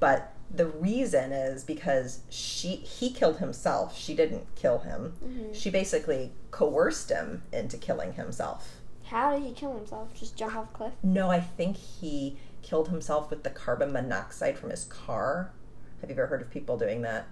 But 0.01 0.33
the 0.51 0.67
reason 0.67 1.33
is 1.33 1.65
because 1.65 2.21
she 2.29 2.77
he 2.77 3.11
killed 3.11 3.39
himself. 3.39 3.97
She 3.97 4.15
didn't 4.15 4.47
kill 4.55 4.81
him. 4.81 5.15
Mm-hmm. 5.25 5.53
She 5.53 5.71
basically 5.71 6.33
coerced 6.51 7.11
him 7.11 7.43
into 7.53 7.77
killing 7.77 8.15
himself. 8.15 8.81
How 9.05 9.35
did 9.35 9.43
he 9.43 9.53
kill 9.53 9.77
himself? 9.77 10.15
Just 10.15 10.37
jump 10.37 10.57
off 10.57 10.71
a 10.71 10.77
cliff? 10.77 10.93
No, 11.03 11.31
I 11.31 11.41
think 11.41 11.77
he 11.77 12.39
killed 12.63 12.89
himself 12.89 13.31
with 13.31 13.43
the 13.43 13.51
carbon 13.51 13.93
monoxide 13.93 14.59
from 14.59 14.71
his 14.71 14.85
car. 14.85 15.53
Have 16.01 16.11
you 16.11 16.17
ever 16.17 16.27
heard 16.27 16.43
of 16.43 16.51
people 16.51 16.79
doing 16.79 17.03
that? 17.03 17.27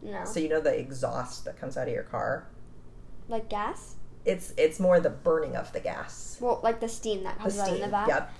No. 0.00 0.24
So 0.24 0.38
you 0.40 0.48
know 0.48 0.60
the 0.60 0.78
exhaust 0.78 1.44
that 1.44 1.58
comes 1.58 1.76
out 1.76 1.88
of 1.88 1.94
your 1.94 2.04
car? 2.04 2.46
like 3.28 3.48
gas? 3.48 3.94
It's 4.28 4.52
it's 4.56 4.78
more 4.78 5.00
the 5.00 5.10
burning 5.10 5.56
of 5.56 5.72
the 5.72 5.80
gas. 5.80 6.36
Well, 6.40 6.60
like 6.62 6.80
the 6.80 6.88
steam 6.88 7.24
that 7.24 7.38
comes 7.38 7.58
out 7.58 7.66
steam. 7.68 7.80
the 7.80 7.88
back. 7.88 8.08
Yep. 8.08 8.32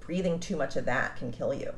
Breathing 0.00 0.38
too 0.38 0.56
much 0.56 0.76
of 0.76 0.84
that 0.84 1.16
can 1.16 1.32
kill 1.32 1.52
you. 1.52 1.72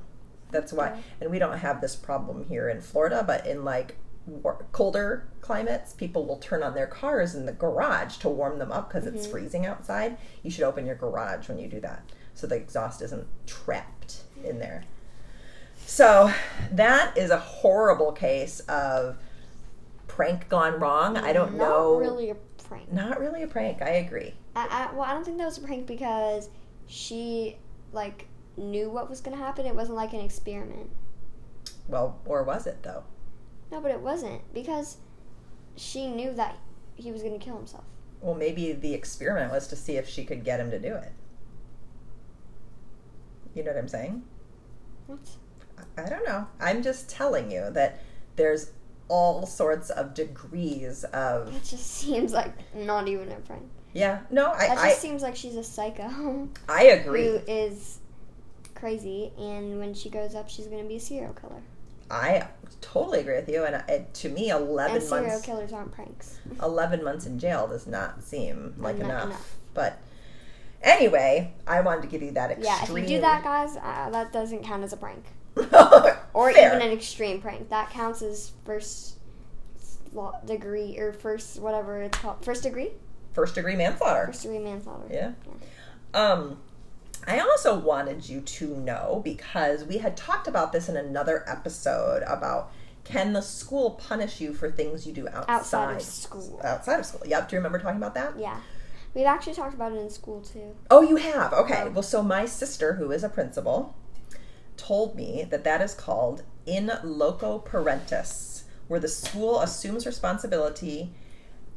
That's 0.51 0.73
why 0.73 0.90
Okay. 0.90 1.01
and 1.23 1.31
we 1.31 1.38
don't 1.38 1.59
have 1.59 1.81
this 1.81 1.97
problem 1.97 2.44
here 2.44 2.68
in 2.68 2.81
Florida, 2.81 3.25
but 3.27 3.47
in 3.47 3.64
like 3.64 3.97
war- 4.27 4.66
colder 4.73 5.27
climates, 5.40 5.92
people 5.94 6.27
will 6.27 6.37
turn 6.37 6.62
on 6.62 6.75
their 6.75 6.87
cars 6.87 7.35
in 7.35 7.47
the 7.47 7.53
garage 7.53 8.16
to 8.18 8.29
warm 8.29 8.59
them 8.59 8.71
up 8.73 8.88
because 8.88 9.07
it's 9.07 9.23
Mm-hmm. 9.23 9.31
freezing 9.33 9.66
outside. 9.66 10.18
You 10.42 10.51
should 10.51 10.64
open 10.64 10.85
your 10.87 10.94
garage 10.97 11.49
when 11.49 11.59
you 11.59 11.68
do 11.68 11.81
that 11.81 12.03
so 12.35 12.47
the 12.47 12.57
exhaust 12.57 13.01
isn't 13.03 13.27
trapped 13.47 14.23
in 14.44 14.59
there. 14.59 14.85
So 15.87 16.31
that 16.73 17.16
is 17.16 17.31
a 17.31 17.38
horrible 17.38 18.12
case 18.12 18.61
of 18.61 19.16
prank 20.07 20.49
gone 20.49 20.79
wrong. 20.79 21.16
I 21.16 21.33
don't 21.33 21.57
Not 21.57 21.68
know. 21.68 21.97
really 21.99 22.31
a 22.31 22.37
prank. 22.68 22.92
Not 22.92 23.18
really 23.18 23.42
a 23.42 23.46
prank. 23.48 23.83
I 23.83 23.90
agree. 23.90 24.35
I, 24.54 24.88
I, 24.90 24.94
well, 24.94 25.02
I 25.02 25.12
don't 25.14 25.24
think 25.24 25.38
that 25.38 25.44
was 25.46 25.59
a 25.59 25.62
prank 25.62 25.87
because 25.87 26.50
she 26.87 27.57
like 27.92 28.26
knew 28.57 28.90
what 28.90 29.09
was 29.09 29.20
gonna 29.20 29.37
happen. 29.37 29.66
It 29.66 29.74
wasn't 29.74 29.96
like 29.96 30.12
an 30.12 30.20
experiment. 30.20 30.90
Well, 31.88 32.20
or 32.26 32.42
was 32.42 32.66
it 32.66 32.83
though? 32.83 33.04
No, 33.70 33.81
but 33.81 33.90
it 33.90 34.00
wasn't 34.00 34.42
because 34.54 34.98
she 35.76 36.07
knew 36.07 36.33
that 36.35 36.57
he 36.96 37.12
was 37.12 37.22
gonna 37.22 37.38
kill 37.38 37.57
himself. 37.57 37.85
Well, 38.20 38.35
maybe 38.35 38.72
the 38.72 38.94
experiment 38.94 39.52
was 39.52 39.68
to 39.68 39.76
see 39.76 39.96
if 39.96 40.09
she 40.09 40.24
could 40.24 40.44
get 40.44 40.61
him 40.61 40.70
to 40.70 40.78
do 40.78 40.94
it. 40.94 41.12
You 43.54 43.64
know 43.64 43.70
what 43.72 43.78
I'm 43.78 43.88
saying? 43.88 44.22
What? 45.07 45.18
I- 45.96 46.02
I 46.02 46.09
don't 46.09 46.24
know. 46.24 46.46
I'm 46.61 46.83
just 46.83 47.09
telling 47.09 47.50
you 47.50 47.70
that 47.70 48.00
there's 48.37 48.72
all 49.09 49.47
sorts 49.47 49.90
of 49.90 50.14
degrees 50.14 51.05
of 51.05 51.55
It 51.55 51.64
just 51.64 51.87
seems 51.87 52.33
like 52.33 52.53
not 52.75 53.09
even 53.09 53.31
a 53.33 53.37
prank. 53.37 53.62
yeah. 53.94 54.21
No, 54.31 54.53
I 54.53 54.59
That 54.68 54.75
just 54.75 54.85
I, 54.85 54.92
seems 54.92 55.23
like 55.23 55.37
she's 55.37 55.57
a 55.57 55.64
psycho 55.64 56.49
I 56.68 56.85
agree. 56.85 57.25
who 57.27 57.35
is 57.47 57.99
crazy, 58.75 59.33
and 59.38 59.79
when 59.79 59.94
she 59.94 60.09
grows 60.11 60.35
up, 60.35 60.49
she's 60.49 60.66
gonna 60.66 60.85
be 60.85 60.97
a 60.97 61.01
serial 61.01 61.33
killer. 61.33 61.62
I 62.11 62.49
totally 62.81 63.21
agree 63.21 63.35
with 63.37 63.49
you. 63.49 63.64
And 63.64 63.83
it, 63.88 64.14
to 64.14 64.29
me, 64.31 64.51
And 64.51 64.64
eleven 64.68 65.01
serial 65.01 65.27
months 65.29 65.44
Serial 65.44 65.59
killers 65.61 65.73
aren't 65.73 65.92
pranks. 65.92 66.38
11 66.62 67.05
months 67.05 67.27
in 67.27 67.38
jail 67.38 67.66
does 67.66 67.87
not 67.87 68.23
seem 68.23 68.75
like 68.79 68.97
enough. 68.97 69.25
enough. 69.27 69.57
But 69.75 69.99
anyway, 70.83 71.53
I 71.66 71.81
wanted 71.83 72.03
to 72.03 72.09
give 72.09 72.23
you 72.23 72.31
that 72.33 72.51
extreme. 72.53 72.66
Yeah, 72.66 72.83
if 72.83 73.11
you 73.11 73.16
do 73.16 73.21
that, 73.21 73.42
guys, 73.44 73.77
uh, 73.77 74.11
that 74.11 74.33
doesn't 74.33 74.64
count 74.64 74.85
as 74.85 74.92
a 74.92 74.97
prank. 74.97 75.25
or 76.38 76.53
Fair. 76.53 76.68
even 76.68 76.87
an 76.87 76.92
extreme 76.92 77.40
prank. 77.40 77.68
That 77.68 77.90
counts 77.90 78.22
as 78.22 78.53
first 78.64 79.16
degree 80.46 80.96
or 80.96 81.12
first 81.12 81.59
whatever 81.59 82.01
it's 82.01 82.16
called. 82.16 82.44
First 82.44 82.62
degree? 82.62 82.92
first 83.33 83.57
degree 83.57 83.74
manslaughter. 83.74 84.27
First 84.27 84.42
degree 84.42 84.61
manslaughter. 84.61 85.09
Yeah. 85.11 85.33
Um, 86.14 86.59
I 87.27 87.40
also 87.40 87.79
wanted 87.79 88.29
you 88.29 88.40
to 88.40 88.68
know 88.77 89.20
because 89.24 89.85
we 89.85 89.98
had 89.98 90.16
talked 90.16 90.46
about 90.46 90.72
this 90.72 90.88
in 90.88 90.96
another 90.96 91.44
episode 91.48 92.22
about 92.22 92.72
can 93.03 93.33
the 93.33 93.42
school 93.42 93.92
punish 93.92 94.40
you 94.40 94.53
for 94.55 94.70
things 94.70 95.07
you 95.07 95.12
do 95.12 95.27
outside, 95.29 95.48
Outside 95.48 95.96
of 95.96 96.03
school. 96.03 96.61
Outside 96.62 97.01
of 97.01 97.07
school. 97.07 97.22
Yep. 97.27 97.48
Do 97.48 97.57
you 97.57 97.59
remember 97.59 97.79
talking 97.81 97.96
about 97.96 98.14
that? 98.14 98.38
Yeah. 98.38 98.61
We've 99.12 99.27
actually 99.27 99.55
talked 99.55 99.74
about 99.74 99.92
it 99.92 99.98
in 99.98 100.11
school 100.11 100.40
too. 100.40 100.77
Oh, 100.88 101.03
you 101.03 101.16
have. 101.16 101.53
Okay. 101.53 101.83
Oh. 101.87 101.90
Well, 101.90 102.03
so 102.03 102.22
my 102.22 102.46
sister, 102.46 102.94
who 102.94 103.11
is 103.11 103.24
a 103.24 103.29
principal, 103.29 103.96
told 104.79 105.14
me 105.14 105.47
that 105.51 105.64
that 105.64 105.83
is 105.83 105.95
called 105.95 106.43
in 106.64 106.91
loco 107.05 107.59
parentis, 107.59 108.62
where 108.87 109.01
the 109.01 109.09
school 109.09 109.61
assumes 109.61 110.07
responsibility 110.07 111.12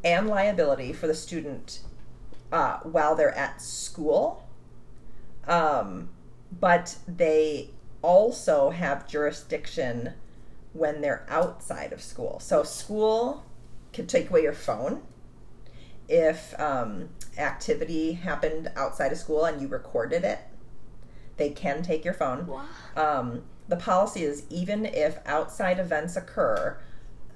and 0.03 0.27
liability 0.27 0.93
for 0.93 1.07
the 1.07 1.13
student 1.13 1.81
uh, 2.51 2.77
while 2.79 3.15
they're 3.15 3.35
at 3.37 3.61
school. 3.61 4.47
Um, 5.47 6.09
but 6.59 6.97
they 7.07 7.71
also 8.01 8.69
have 8.69 9.07
jurisdiction 9.07 10.13
when 10.73 11.01
they're 11.01 11.25
outside 11.29 11.93
of 11.93 12.01
school. 12.01 12.39
So 12.39 12.63
school 12.63 13.43
could 13.93 14.07
take 14.07 14.29
away 14.29 14.43
your 14.43 14.53
phone 14.53 15.01
if 16.07 16.57
um, 16.59 17.09
activity 17.37 18.13
happened 18.13 18.71
outside 18.75 19.11
of 19.11 19.17
school 19.17 19.45
and 19.45 19.61
you 19.61 19.67
recorded 19.67 20.23
it. 20.23 20.39
They 21.41 21.49
can 21.49 21.81
take 21.81 22.05
your 22.05 22.13
phone. 22.13 22.45
Wow. 22.45 22.65
Um, 22.95 23.41
the 23.67 23.75
policy 23.75 24.21
is 24.21 24.43
even 24.51 24.85
if 24.85 25.17
outside 25.25 25.79
events 25.79 26.15
occur, 26.15 26.77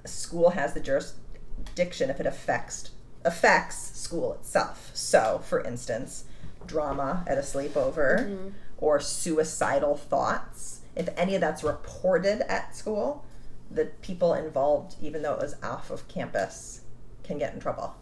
school 0.04 0.50
has 0.50 0.74
the 0.74 0.80
jurisdiction 0.80 2.08
if 2.08 2.20
it 2.20 2.26
affects 2.26 2.92
affects 3.24 3.98
school 3.98 4.34
itself. 4.34 4.92
So, 4.94 5.42
for 5.44 5.60
instance, 5.60 6.26
drama 6.64 7.24
at 7.26 7.36
a 7.36 7.40
sleepover 7.40 8.52
or 8.78 9.00
suicidal 9.00 9.96
thoughts. 9.96 10.82
If 10.94 11.08
any 11.16 11.34
of 11.34 11.40
that's 11.40 11.64
reported 11.64 12.42
at 12.48 12.76
school, 12.76 13.24
the 13.68 13.86
people 14.02 14.34
involved, 14.34 14.94
even 15.02 15.22
though 15.22 15.34
it 15.34 15.40
was 15.40 15.56
off 15.64 15.90
of 15.90 16.06
campus, 16.06 16.82
can 17.24 17.38
get 17.38 17.54
in 17.54 17.58
trouble. 17.58 17.96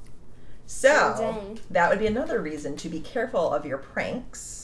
So, 0.66 1.14
Dang. 1.18 1.60
that 1.70 1.88
would 1.88 1.98
be 1.98 2.06
another 2.06 2.42
reason 2.42 2.76
to 2.76 2.90
be 2.90 3.00
careful 3.00 3.50
of 3.50 3.64
your 3.64 3.78
pranks 3.78 4.63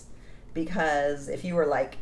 because 0.55 1.29
if 1.29 1.45
you 1.45 1.55
were 1.55 1.67
like 1.67 1.99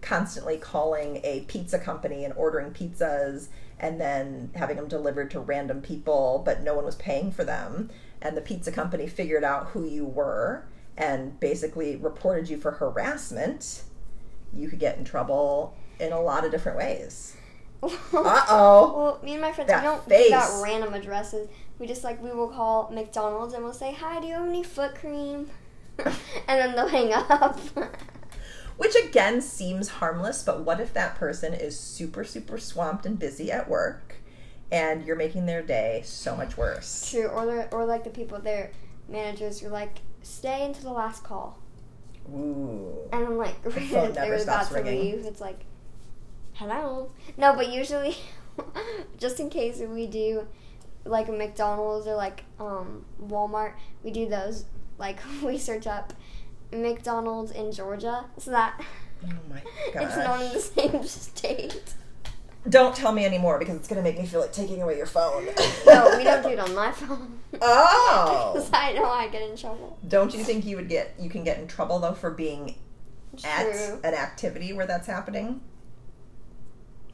constantly 0.00 0.56
calling 0.58 1.20
a 1.24 1.40
pizza 1.48 1.78
company 1.78 2.24
and 2.24 2.34
ordering 2.36 2.70
pizzas 2.72 3.48
and 3.80 4.00
then 4.00 4.50
having 4.54 4.76
them 4.76 4.88
delivered 4.88 5.30
to 5.30 5.40
random 5.40 5.80
people, 5.80 6.42
but 6.44 6.62
no 6.62 6.74
one 6.74 6.84
was 6.84 6.94
paying 6.96 7.32
for 7.32 7.44
them, 7.44 7.90
and 8.22 8.36
the 8.36 8.40
pizza 8.40 8.70
company 8.70 9.06
figured 9.06 9.44
out 9.44 9.68
who 9.68 9.84
you 9.84 10.04
were 10.04 10.64
and 10.96 11.38
basically 11.40 11.96
reported 11.96 12.48
you 12.48 12.56
for 12.56 12.70
harassment, 12.72 13.82
you 14.54 14.68
could 14.68 14.78
get 14.78 14.96
in 14.96 15.04
trouble 15.04 15.74
in 15.98 16.12
a 16.12 16.20
lot 16.20 16.44
of 16.44 16.50
different 16.50 16.78
ways. 16.78 17.36
Uh 17.82 17.90
oh. 18.48 18.94
Well, 18.96 19.20
me 19.22 19.32
and 19.32 19.42
my 19.42 19.52
friends, 19.52 19.68
That 19.68 19.82
we 19.82 19.88
don't 19.88 20.04
face. 20.08 20.28
give 20.28 20.38
out 20.38 20.62
random 20.62 20.94
addresses. 20.94 21.48
We 21.78 21.86
just 21.86 22.02
like 22.04 22.22
we 22.22 22.30
will 22.30 22.48
call 22.48 22.88
McDonald's 22.90 23.52
and 23.52 23.62
we'll 23.62 23.74
say, 23.74 23.92
"Hi, 23.92 24.20
do 24.20 24.26
you 24.26 24.34
have 24.34 24.48
any 24.48 24.62
foot 24.62 24.94
cream?" 24.94 25.50
and 26.04 26.14
then 26.46 26.74
they'll 26.74 26.88
hang 26.88 27.12
up. 27.12 27.58
Which 28.76 28.94
again 28.96 29.40
seems 29.40 29.88
harmless, 29.88 30.42
but 30.42 30.62
what 30.62 30.80
if 30.80 30.92
that 30.94 31.14
person 31.14 31.54
is 31.54 31.78
super, 31.78 32.24
super 32.24 32.58
swamped 32.58 33.06
and 33.06 33.18
busy 33.18 33.52
at 33.52 33.68
work 33.68 34.16
and 34.72 35.04
you're 35.04 35.14
making 35.16 35.46
their 35.46 35.62
day 35.62 36.02
so 36.04 36.34
much 36.34 36.56
worse? 36.56 37.08
True, 37.10 37.26
or 37.28 37.68
or 37.70 37.84
like 37.86 38.02
the 38.02 38.10
people, 38.10 38.40
their 38.40 38.72
managers 39.08 39.62
are 39.62 39.68
like, 39.68 39.98
"Stay 40.22 40.64
until 40.64 40.90
the 40.90 40.96
last 40.96 41.22
call," 41.22 41.58
Ooh. 42.32 42.92
And 43.12 43.26
I'm 43.26 43.36
like 43.36 43.64
never 43.92 44.10
they're 44.12 44.42
about 44.42 44.68
to 44.68 44.74
ringing. 44.74 45.00
leave. 45.00 45.24
It's 45.26 45.40
like, 45.40 45.60
"Hello." 46.54 47.12
No, 47.36 47.54
but 47.54 47.70
usually, 47.72 48.16
just 49.18 49.38
in 49.38 49.50
case 49.50 49.78
we 49.78 50.06
do 50.06 50.48
like 51.04 51.28
a 51.28 51.32
McDonald's 51.32 52.06
or 52.06 52.16
like 52.16 52.44
um, 52.58 53.04
Walmart, 53.22 53.74
we 54.02 54.10
do 54.10 54.28
those. 54.28 54.64
Like 54.98 55.18
we 55.42 55.58
search 55.58 55.86
up 55.86 56.12
McDonald's 56.72 57.50
in 57.50 57.72
Georgia, 57.72 58.26
so 58.38 58.50
that 58.50 58.80
Oh 59.24 59.32
my 59.48 59.62
it's 60.02 60.16
not 60.16 60.42
in 60.42 60.52
the 60.52 60.60
same 60.60 61.02
state. 61.04 61.94
Don't 62.68 62.96
tell 62.96 63.12
me 63.12 63.26
anymore 63.26 63.58
because 63.58 63.76
it's 63.76 63.88
going 63.88 64.02
to 64.02 64.02
make 64.02 64.18
me 64.18 64.26
feel 64.26 64.40
like 64.40 64.52
taking 64.52 64.80
away 64.80 64.96
your 64.96 65.04
phone. 65.04 65.44
No, 65.86 66.14
we 66.16 66.24
don't 66.24 66.42
do 66.42 66.48
it 66.48 66.58
on 66.58 66.74
my 66.74 66.90
phone. 66.92 67.38
Oh. 67.60 68.52
Because 68.54 68.70
I 68.72 68.94
know 68.94 69.04
I 69.04 69.28
get 69.28 69.42
in 69.42 69.54
trouble. 69.54 69.98
Don't 70.08 70.34
you 70.34 70.42
think 70.42 70.64
you 70.64 70.76
would 70.76 70.88
get 70.88 71.14
you 71.18 71.28
can 71.28 71.44
get 71.44 71.58
in 71.58 71.66
trouble 71.66 71.98
though 71.98 72.14
for 72.14 72.30
being 72.30 72.76
at 73.44 73.66
an 74.02 74.14
activity 74.14 74.72
where 74.72 74.86
that's 74.86 75.06
happening? 75.06 75.60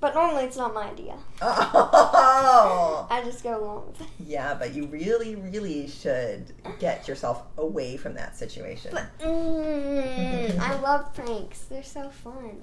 But 0.00 0.14
normally 0.14 0.44
it's 0.44 0.56
not 0.56 0.72
my 0.72 0.88
idea. 0.90 1.14
Oh, 1.42 3.06
I 3.10 3.22
just 3.22 3.42
go 3.42 3.60
along 3.62 3.86
with 3.88 4.00
it. 4.00 4.06
yeah, 4.26 4.54
but 4.54 4.74
you 4.74 4.86
really, 4.86 5.36
really 5.36 5.88
should 5.88 6.52
get 6.78 7.06
yourself 7.06 7.42
away 7.58 7.96
from 7.96 8.14
that 8.14 8.36
situation. 8.36 8.92
But 8.92 9.18
mm, 9.18 10.58
I 10.58 10.80
love 10.80 11.12
pranks. 11.14 11.60
They're 11.64 11.82
so 11.82 12.08
fun. 12.10 12.62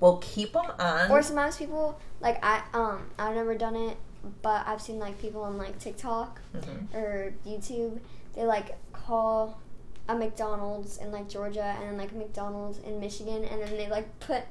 well, 0.00 0.16
keep 0.18 0.52
them 0.52 0.66
on. 0.78 1.10
Or 1.10 1.22
sometimes 1.22 1.56
people 1.56 1.98
like 2.20 2.38
I 2.44 2.62
um 2.74 3.02
I've 3.18 3.34
never 3.36 3.54
done 3.54 3.76
it, 3.76 3.96
but 4.42 4.66
I've 4.66 4.82
seen 4.82 4.98
like 4.98 5.20
people 5.20 5.42
on 5.42 5.58
like 5.58 5.78
TikTok 5.78 6.40
Mhm. 6.54 6.94
or 6.94 7.34
YouTube. 7.46 8.00
They 8.34 8.44
like 8.44 8.76
call 8.92 9.60
a 10.08 10.16
McDonald's 10.16 10.98
in 10.98 11.12
like 11.12 11.28
Georgia 11.28 11.62
and 11.78 11.82
then 11.90 11.96
like 11.96 12.10
a 12.12 12.16
McDonald's 12.16 12.78
in 12.78 12.98
Michigan, 12.98 13.44
and 13.44 13.62
then 13.62 13.76
they 13.76 13.88
like 13.88 14.18
put 14.20 14.42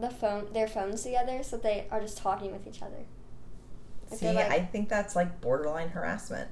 the 0.00 0.10
phone 0.10 0.52
their 0.52 0.66
phones 0.66 1.02
together 1.02 1.42
so 1.42 1.56
they 1.56 1.86
are 1.90 2.00
just 2.00 2.18
talking 2.18 2.52
with 2.52 2.66
each 2.66 2.82
other. 2.82 3.04
Like, 4.10 4.20
See, 4.20 4.32
like, 4.32 4.50
I 4.50 4.60
think 4.60 4.88
that's 4.88 5.16
like 5.16 5.40
borderline 5.40 5.88
harassment. 5.90 6.48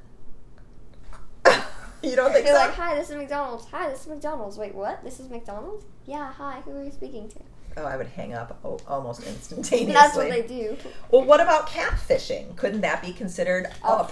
you 2.02 2.16
don't 2.16 2.32
think 2.32 2.44
they're 2.46 2.54
so? 2.54 2.60
like, 2.66 2.74
"Hi, 2.74 2.94
this 2.94 3.10
is 3.10 3.16
McDonald's. 3.16 3.66
Hi, 3.66 3.90
this 3.90 4.02
is 4.02 4.06
McDonald's. 4.08 4.56
Wait, 4.58 4.74
what? 4.74 5.02
This 5.04 5.20
is 5.20 5.28
McDonald's? 5.28 5.84
Yeah. 6.06 6.32
Hi, 6.32 6.60
who 6.64 6.76
are 6.76 6.84
you 6.84 6.90
speaking 6.90 7.28
to?" 7.30 7.38
oh, 7.78 7.84
I 7.84 7.96
would 7.96 8.08
hang 8.08 8.34
up 8.34 8.58
o- 8.64 8.78
almost 8.86 9.22
instantaneously. 9.26 9.92
That's 9.92 10.16
what 10.16 10.28
they 10.30 10.42
do. 10.42 10.76
Well, 11.10 11.24
what 11.24 11.40
about 11.40 11.68
catfishing? 11.68 12.56
Couldn't 12.56 12.82
that 12.82 13.02
be 13.02 13.12
considered 13.12 13.66
a, 13.84 13.88
A 13.88 14.04
prank? 14.04 14.10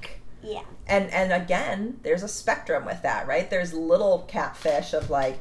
prank. 0.00 0.20
Yeah. 0.42 0.62
And 0.86 1.10
and 1.10 1.32
again, 1.32 2.00
there's 2.02 2.22
a 2.22 2.28
spectrum 2.28 2.84
with 2.84 3.02
that, 3.02 3.26
right? 3.26 3.48
There's 3.48 3.72
little 3.72 4.20
catfish 4.28 4.92
of 4.92 5.10
like, 5.10 5.38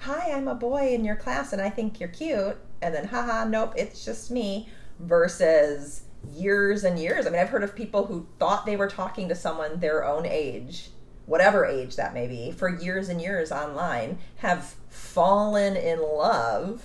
"Hi, 0.00 0.32
I'm 0.32 0.48
a 0.48 0.54
boy 0.54 0.94
in 0.94 1.04
your 1.04 1.16
class 1.16 1.52
and 1.52 1.60
I 1.60 1.68
think 1.70 2.00
you're 2.00 2.08
cute." 2.08 2.56
And 2.82 2.94
then, 2.94 3.08
"Haha, 3.08 3.44
nope, 3.44 3.74
it's 3.76 4.04
just 4.04 4.30
me." 4.30 4.68
Versus 4.98 6.02
years 6.32 6.84
and 6.84 6.98
years. 6.98 7.26
I 7.26 7.30
mean, 7.30 7.40
I've 7.40 7.50
heard 7.50 7.62
of 7.62 7.74
people 7.74 8.06
who 8.06 8.26
thought 8.38 8.66
they 8.66 8.76
were 8.76 8.88
talking 8.88 9.28
to 9.28 9.34
someone 9.34 9.80
their 9.80 10.04
own 10.04 10.26
age, 10.26 10.90
whatever 11.26 11.64
age 11.64 11.96
that 11.96 12.14
may 12.14 12.26
be, 12.26 12.50
for 12.50 12.68
years 12.68 13.08
and 13.08 13.20
years 13.20 13.52
online, 13.52 14.18
have 14.36 14.74
fallen 14.88 15.76
in 15.76 16.00
love 16.00 16.82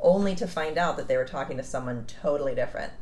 only 0.00 0.34
to 0.34 0.46
find 0.46 0.78
out 0.78 0.96
that 0.96 1.08
they 1.08 1.16
were 1.16 1.24
talking 1.24 1.56
to 1.58 1.62
someone 1.62 2.06
totally 2.06 2.54
different. 2.54 2.92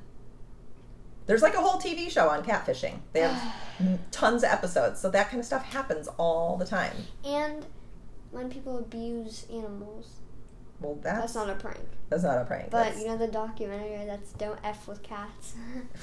There's 1.27 1.43
like 1.43 1.55
a 1.55 1.61
whole 1.61 1.79
TV 1.79 2.11
show 2.11 2.29
on 2.29 2.43
catfishing. 2.43 3.01
They 3.13 3.21
have 3.21 3.55
tons 4.11 4.43
of 4.43 4.51
episodes, 4.51 5.01
so 5.01 5.11
that 5.11 5.29
kind 5.29 5.41
of 5.41 5.47
stuff 5.47 5.65
happens 5.65 6.09
all 6.17 6.57
the 6.57 6.65
time. 6.65 6.97
And 7.25 7.67
when 8.31 8.49
people 8.51 8.79
abuse 8.79 9.47
animals, 9.53 10.21
Well, 10.81 10.99
that's 11.03 11.21
that's 11.21 11.35
not 11.35 11.51
a 11.51 11.55
prank. 11.55 11.79
that's 12.09 12.23
not 12.23 12.39
a 12.41 12.45
prank. 12.45 12.71
But 12.71 12.85
That's- 12.85 13.01
you 13.03 13.09
know 13.09 13.17
the 13.17 13.27
documentary 13.29 14.05
that's 14.07 14.33
"Don't 14.33 14.59
F 14.63 14.87
with 14.87 15.03
Cats." 15.03 15.55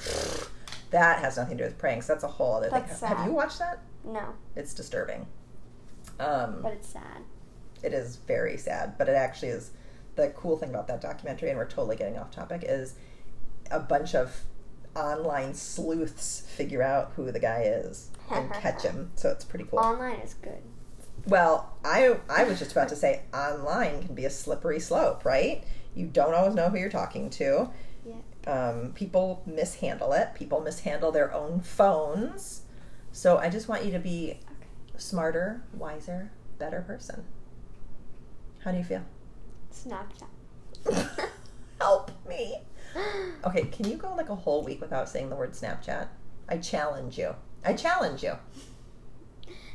that 0.90 1.20
has 1.20 1.36
nothing 1.36 1.56
to 1.58 1.64
do 1.64 1.68
with 1.68 1.78
pranks. 1.78 2.06
That's 2.06 2.24
a 2.24 2.28
whole 2.28 2.54
other 2.56 2.68
thing. 2.70 2.84
That's 2.86 3.00
Have 3.00 3.26
you 3.26 3.32
watched 3.32 3.58
that? 3.58 3.80
no, 4.04 4.34
It's 4.54 4.72
disturbing. 4.74 5.26
Um, 6.20 6.60
but 6.62 6.72
it's 6.72 6.88
sad. 6.88 7.22
it 7.82 7.92
is 7.92 8.16
very 8.16 8.56
sad, 8.56 8.96
but 8.98 9.08
it 9.08 9.14
actually 9.16 9.48
is. 9.48 9.70
The 10.14 10.28
cool 10.30 10.56
thing 10.56 10.70
about 10.70 10.88
that 10.88 11.02
documentary, 11.02 11.50
and 11.50 11.58
we're 11.58 11.66
totally 11.66 11.96
getting 11.96 12.16
off 12.16 12.30
topic, 12.30 12.64
is 12.66 12.94
a 13.70 13.78
bunch 13.80 14.14
of 14.14 14.44
online 14.94 15.52
sleuths 15.52 16.40
figure 16.48 16.82
out 16.82 17.12
who 17.16 17.30
the 17.30 17.38
guy 17.40 17.62
is 17.64 18.10
and 18.30 18.50
catch 18.54 18.82
him. 18.82 19.10
So 19.16 19.28
it's 19.30 19.44
pretty 19.44 19.66
cool. 19.66 19.78
Online 19.78 20.20
is 20.20 20.32
good. 20.34 20.62
Well, 21.26 21.76
I 21.84 22.16
I 22.28 22.44
was 22.44 22.58
just 22.58 22.72
about 22.72 22.88
to 22.90 22.96
say 22.96 23.22
online 23.34 24.02
can 24.04 24.14
be 24.14 24.24
a 24.24 24.30
slippery 24.30 24.78
slope, 24.78 25.24
right? 25.24 25.64
You 25.94 26.06
don't 26.06 26.34
always 26.34 26.54
know 26.54 26.68
who 26.68 26.78
you're 26.78 26.88
talking 26.88 27.30
to. 27.30 27.70
Yeah. 28.06 28.14
Um, 28.46 28.92
people 28.94 29.42
mishandle 29.44 30.12
it. 30.12 30.34
People 30.34 30.60
mishandle 30.60 31.10
their 31.10 31.32
own 31.32 31.60
phones. 31.60 32.62
So 33.10 33.38
I 33.38 33.48
just 33.48 33.66
want 33.66 33.84
you 33.84 33.90
to 33.92 33.98
be 33.98 34.38
a 34.94 35.00
smarter, 35.00 35.62
wiser, 35.72 36.30
better 36.58 36.82
person. 36.82 37.24
How 38.62 38.72
do 38.72 38.78
you 38.78 38.84
feel? 38.84 39.02
Snapchat. 39.72 40.28
Help 41.80 42.10
me. 42.28 42.56
Okay, 43.44 43.64
can 43.64 43.88
you 43.88 43.96
go 43.96 44.14
like 44.14 44.28
a 44.28 44.34
whole 44.34 44.62
week 44.62 44.80
without 44.80 45.08
saying 45.08 45.30
the 45.30 45.36
word 45.36 45.52
Snapchat? 45.52 46.08
I 46.48 46.58
challenge 46.58 47.18
you. 47.18 47.34
I 47.64 47.72
challenge 47.72 48.22
you. 48.22 48.34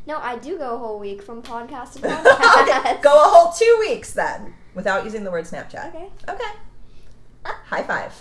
No, 0.08 0.18
I 0.18 0.38
do 0.38 0.58
go 0.58 0.76
a 0.76 0.78
whole 0.78 1.00
week 1.00 1.22
from 1.22 1.42
podcast 1.44 1.94
to 2.02 2.06
okay, 2.08 2.16
podcast. 2.30 3.02
go 3.02 3.12
a 3.14 3.28
whole 3.30 3.52
two 3.54 3.78
weeks 3.80 4.14
then 4.14 4.54
without 4.74 5.04
using 5.04 5.24
the 5.24 5.32
word 5.32 5.46
Snapchat. 5.46 5.90
Okay. 5.90 6.10
Okay. 6.28 6.52
High 7.46 7.84
five. 7.84 8.14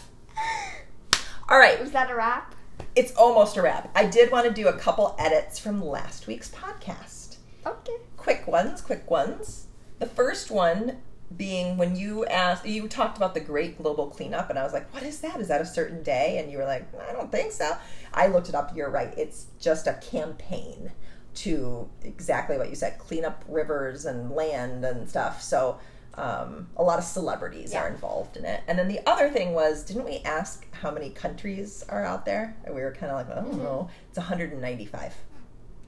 All 1.49 1.59
right, 1.59 1.81
Was 1.81 1.91
that 1.93 2.11
a 2.11 2.15
wrap? 2.15 2.55
it's 2.97 3.13
almost 3.15 3.57
a 3.57 3.63
wrap. 3.63 3.91
I 3.95 4.05
did 4.07 4.31
want 4.33 4.47
to 4.47 4.53
do 4.53 4.69
a 4.69 4.73
couple 4.73 5.15
edits 5.19 5.59
from 5.59 5.85
last 5.85 6.27
week's 6.27 6.49
podcast. 6.51 7.37
Okay. 7.67 7.97
Quick 8.17 8.47
ones, 8.47 8.81
quick 8.81 9.11
ones. 9.11 9.67
The 9.99 10.07
first 10.07 10.51
one 10.51 10.99
being 11.37 11.77
when 11.77 11.95
you 11.97 12.25
asked, 12.27 12.67
you 12.67 12.89
talked 12.89 13.17
about 13.17 13.35
the 13.35 13.41
Great 13.41 13.79
Global 13.79 14.07
Cleanup, 14.09 14.49
and 14.51 14.59
I 14.59 14.65
was 14.65 14.73
like, 14.73 14.93
what 14.95 15.03
is 15.03 15.21
that? 15.21 15.41
Is 15.41 15.49
that 15.49 15.61
a 15.61 15.67
certain 15.67 16.03
day? 16.03 16.39
And 16.39 16.51
you 16.51 16.59
were 16.59 16.65
like, 16.65 16.87
I 17.09 17.13
don't 17.13 17.31
think 17.31 17.53
so. 17.53 17.77
I 18.15 18.27
looked 18.29 18.49
it 18.49 18.55
up. 18.55 18.75
You're 18.77 18.91
right. 18.91 19.13
It's 19.17 19.47
just 19.61 19.87
a 19.87 19.95
campaign 19.95 20.91
to 21.35 21.89
exactly 22.03 22.59
what 22.59 22.69
you 22.69 22.75
said 22.75 22.99
clean 22.99 23.25
up 23.25 23.45
rivers 23.49 24.05
and 24.05 24.31
land 24.31 24.85
and 24.85 25.09
stuff. 25.09 25.43
So, 25.43 25.79
um, 26.15 26.67
a 26.77 26.83
lot 26.83 26.99
of 26.99 27.05
celebrities 27.05 27.75
are 27.75 27.89
involved 27.89 28.37
in 28.37 28.45
it. 28.45 28.63
And 28.67 28.79
then 28.79 28.89
the 28.89 29.01
other 29.09 29.31
thing 29.31 29.53
was, 29.55 29.85
didn't 29.85 30.05
we 30.05 30.19
ask 30.25 30.67
how 30.75 30.91
many 30.91 31.11
countries 31.11 31.85
are 31.89 32.05
out 32.05 32.25
there? 32.25 32.57
And 32.65 32.75
we 32.75 32.83
were 32.83 32.93
kind 32.93 33.13
of 33.13 33.17
like, 33.17 33.31
I 33.31 33.41
don't 33.41 33.63
know. 33.63 33.89
It's 34.09 34.19
195. 34.19 35.15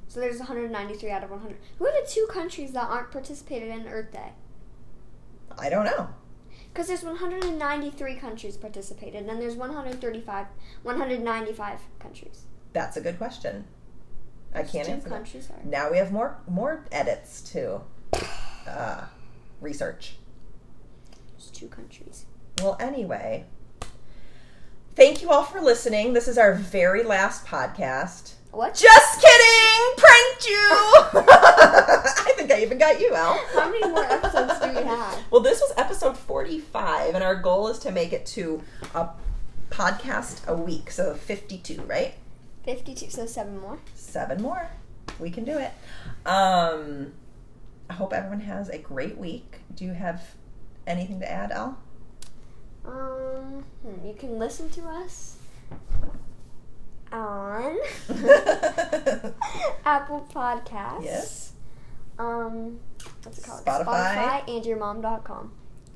So 0.08 0.20
there's 0.20 0.38
193 0.38 1.10
out 1.10 1.24
of 1.24 1.30
100. 1.30 1.58
Who 1.78 1.86
are 1.86 1.92
the 1.92 2.06
two 2.08 2.26
countries 2.30 2.72
that 2.72 2.88
aren't 2.88 3.10
participated 3.10 3.68
in 3.68 3.88
Earth 3.88 4.12
Day? 4.12 4.32
I 5.58 5.68
don't 5.68 5.84
know. 5.84 6.08
Because 6.72 6.88
there's 6.88 7.02
193 7.02 8.14
countries 8.16 8.56
participated, 8.56 9.26
and 9.26 9.40
there's 9.40 9.56
135, 9.56 10.46
195 10.82 11.80
countries. 11.98 12.44
That's 12.72 12.96
a 12.96 13.00
good 13.00 13.18
question. 13.18 13.64
I 14.54 14.62
can't 14.62 14.86
two 14.86 14.92
answer 14.92 15.08
that. 15.08 15.14
countries 15.14 15.48
are. 15.50 15.64
Now 15.64 15.90
we 15.90 15.98
have 15.98 16.12
more 16.12 16.36
more 16.48 16.84
edits 16.92 17.40
to 17.52 17.80
uh, 18.66 19.04
research. 19.60 20.16
There's 21.30 21.50
two 21.50 21.68
countries. 21.68 22.26
Well, 22.60 22.76
anyway, 22.78 23.46
thank 24.94 25.22
you 25.22 25.30
all 25.30 25.42
for 25.44 25.60
listening. 25.60 26.12
This 26.12 26.28
is 26.28 26.38
our 26.38 26.54
very 26.54 27.02
last 27.02 27.46
podcast. 27.46 28.34
What? 28.50 28.74
Just 28.74 29.20
kidding! 29.22 29.96
Pranked 29.96 30.46
you! 30.46 30.68
I 31.24 32.32
think 32.36 32.52
I 32.52 32.60
even 32.60 32.76
got 32.76 33.00
you, 33.00 33.14
Al. 33.14 33.38
How 33.54 33.70
many 33.70 33.88
more 33.88 34.04
episodes 34.04 34.58
do 34.60 34.68
we 34.68 34.84
have? 34.86 35.18
Well, 35.30 35.40
this 35.40 35.60
was 35.60 35.72
episode 35.78 36.18
45, 36.18 37.14
and 37.14 37.24
our 37.24 37.34
goal 37.34 37.68
is 37.68 37.78
to 37.80 37.90
make 37.90 38.12
it 38.12 38.26
to 38.26 38.62
a 38.94 39.08
podcast 39.70 40.46
a 40.46 40.54
week, 40.54 40.90
so 40.90 41.14
52, 41.14 41.80
right? 41.86 42.12
52, 42.64 43.10
so 43.10 43.26
seven 43.26 43.58
more. 43.60 43.78
seven 43.94 44.40
more. 44.42 44.68
We 45.18 45.30
can 45.30 45.44
do 45.44 45.58
it. 45.58 45.72
Um, 46.26 47.12
I 47.90 47.94
hope 47.94 48.12
everyone 48.12 48.40
has 48.40 48.68
a 48.68 48.78
great 48.78 49.18
week. 49.18 49.60
Do 49.74 49.84
you 49.84 49.92
have 49.92 50.22
anything 50.86 51.20
to 51.20 51.30
add, 51.30 51.50
Al? 51.52 51.78
Um, 52.84 53.64
hmm, 53.82 54.06
you 54.06 54.14
can 54.14 54.38
listen 54.38 54.68
to 54.70 54.82
us 54.82 55.36
on 57.12 57.76
Apple 59.84 60.26
Podcasts. 60.34 61.04
yes. 61.04 61.52
Um, 62.18 62.78
what's 63.22 63.38
it 63.38 63.44
called? 63.44 63.64
Spotify. 63.64 64.14
Spotify 64.16 64.56
and 64.56 64.64
yourmom.com. 64.64 65.52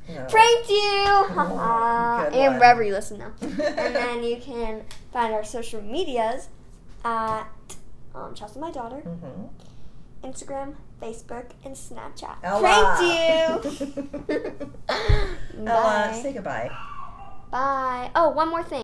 No. 0.08 0.24
Pranked 0.26 0.68
you! 0.70 1.04
Oh, 1.08 2.28
and 2.32 2.54
wherever 2.58 2.82
you 2.84 2.92
listen 2.92 3.18
now. 3.18 3.32
and 3.40 3.58
then 3.94 4.22
you 4.22 4.36
can 4.36 4.84
find 5.12 5.34
our 5.34 5.42
social 5.42 5.82
medias 5.82 6.48
at 7.06 7.46
um, 8.14 8.34
Chelsea 8.34 8.58
My 8.58 8.70
Daughter, 8.70 9.02
Mhm. 9.06 9.48
Instagram, 10.24 10.74
Facebook, 11.00 11.50
and 11.64 11.74
Snapchat. 11.76 12.36
Ella. 12.42 12.60
Pranked 12.60 13.02
you! 13.02 14.36
Ella, 15.66 16.10
Bye. 16.12 16.20
say 16.22 16.32
goodbye. 16.32 16.70
Bye. 17.50 18.10
Oh, 18.16 18.30
one 18.30 18.48
more 18.50 18.62
thing. 18.62 18.74